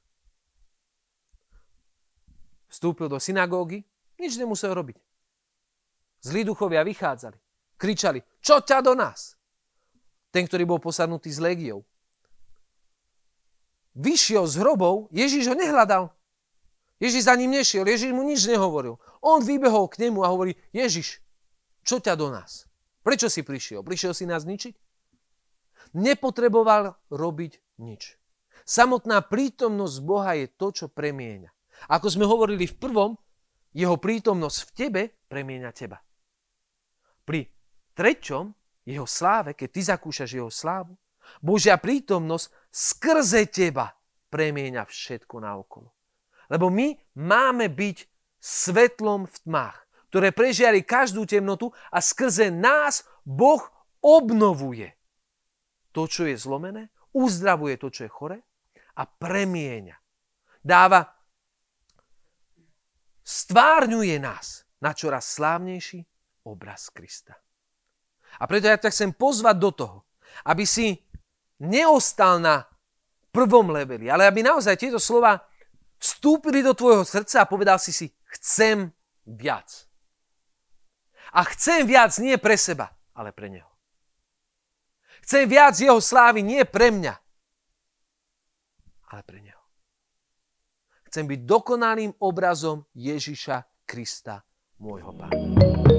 Vstúpil 2.68 3.08
do 3.08 3.20
synagógy, 3.20 3.84
nič 4.22 4.38
nemusel 4.38 4.70
robiť. 4.70 4.94
Zlí 6.22 6.46
duchovia 6.46 6.86
vychádzali, 6.86 7.34
kričali, 7.74 8.22
čo 8.38 8.62
ťa 8.62 8.78
do 8.86 8.94
nás? 8.94 9.34
Ten, 10.30 10.46
ktorý 10.46 10.64
bol 10.64 10.78
posadnutý 10.78 11.28
s 11.34 11.42
legiou. 11.42 11.82
Vyšiel 13.98 14.46
z 14.48 14.54
hrobov, 14.62 15.10
Ježiš 15.12 15.52
ho 15.52 15.58
nehľadal. 15.58 16.08
Ježiš 17.02 17.26
za 17.26 17.34
ním 17.34 17.58
nešiel, 17.58 17.82
Ježiš 17.84 18.14
mu 18.14 18.22
nič 18.22 18.46
nehovoril. 18.46 18.96
On 19.20 19.42
vybehol 19.42 19.90
k 19.90 20.06
nemu 20.06 20.22
a 20.22 20.30
hovorí, 20.30 20.54
Ježiš, 20.70 21.18
čo 21.82 21.98
ťa 21.98 22.14
do 22.14 22.30
nás? 22.30 22.70
Prečo 23.02 23.26
si 23.26 23.42
prišiel? 23.42 23.82
Prišiel 23.82 24.14
si 24.14 24.24
nás 24.24 24.46
ničiť? 24.46 24.72
Nepotreboval 25.98 26.94
robiť 27.10 27.82
nič. 27.82 28.16
Samotná 28.62 29.26
prítomnosť 29.26 29.96
Boha 30.06 30.38
je 30.38 30.46
to, 30.46 30.70
čo 30.70 30.86
premieňa. 30.86 31.50
Ako 31.90 32.06
sme 32.06 32.24
hovorili 32.24 32.70
v 32.70 32.78
prvom, 32.78 33.18
jeho 33.72 33.96
prítomnosť 33.96 34.58
v 34.68 34.70
tebe 34.76 35.02
premieňa 35.28 35.70
teba. 35.72 35.98
Pri 37.24 37.48
treťom, 37.96 38.52
jeho 38.88 39.06
sláve, 39.06 39.54
keď 39.56 39.68
ty 39.70 39.80
zakúšaš 39.86 40.30
jeho 40.36 40.50
slávu, 40.52 40.96
Božia 41.40 41.78
prítomnosť 41.78 42.46
skrze 42.68 43.48
teba 43.48 43.94
premieňa 44.28 44.84
všetko 44.84 45.36
naokolo. 45.40 45.88
Lebo 46.52 46.68
my 46.68 46.92
máme 47.16 47.72
byť 47.72 47.98
svetlom 48.42 49.24
v 49.24 49.36
tmách, 49.48 49.78
ktoré 50.12 50.28
prežiari 50.34 50.84
každú 50.84 51.24
temnotu 51.24 51.72
a 51.88 52.04
skrze 52.04 52.52
nás 52.52 53.06
Boh 53.24 53.64
obnovuje 54.02 54.92
to, 55.94 56.04
čo 56.10 56.28
je 56.28 56.36
zlomené, 56.36 56.90
uzdravuje 57.14 57.78
to, 57.78 57.88
čo 57.88 58.04
je 58.04 58.10
chore 58.12 58.38
a 58.98 59.02
premieňa. 59.08 59.96
Dáva, 60.60 61.06
stvárňuje 63.22 64.18
nás 64.18 64.66
na 64.82 64.92
čoraz 64.92 65.30
slávnejší 65.38 66.02
obraz 66.46 66.90
Krista. 66.90 67.38
A 68.40 68.44
preto 68.50 68.66
ja 68.66 68.78
ťa 68.78 68.90
chcem 68.90 69.10
pozvať 69.14 69.56
do 69.58 69.70
toho, 69.70 69.98
aby 70.48 70.66
si 70.66 70.98
neostal 71.62 72.42
na 72.42 72.66
prvom 73.30 73.70
leveli, 73.70 74.10
ale 74.10 74.26
aby 74.26 74.42
naozaj 74.42 74.74
tieto 74.76 74.98
slova 74.98 75.38
vstúpili 76.02 76.64
do 76.64 76.74
tvojho 76.74 77.06
srdca 77.06 77.44
a 77.44 77.50
povedal 77.50 77.78
si 77.78 77.94
si, 77.94 78.10
chcem 78.38 78.90
viac. 79.24 79.86
A 81.32 81.46
chcem 81.54 81.86
viac 81.86 82.12
nie 82.18 82.36
pre 82.36 82.58
seba, 82.58 82.92
ale 83.16 83.32
pre 83.32 83.48
Neho. 83.48 83.70
Chcem 85.22 85.48
viac 85.48 85.78
Jeho 85.78 86.02
slávy 86.02 86.42
nie 86.42 86.66
pre 86.66 86.90
mňa, 86.90 87.14
ale 89.14 89.22
pre 89.22 89.38
Neho. 89.40 89.51
Chcem 91.12 91.28
byť 91.28 91.40
dokonalým 91.44 92.24
obrazom 92.24 92.88
Ježiša 92.96 93.84
Krista, 93.84 94.40
môjho 94.80 95.12
Pána. 95.12 95.91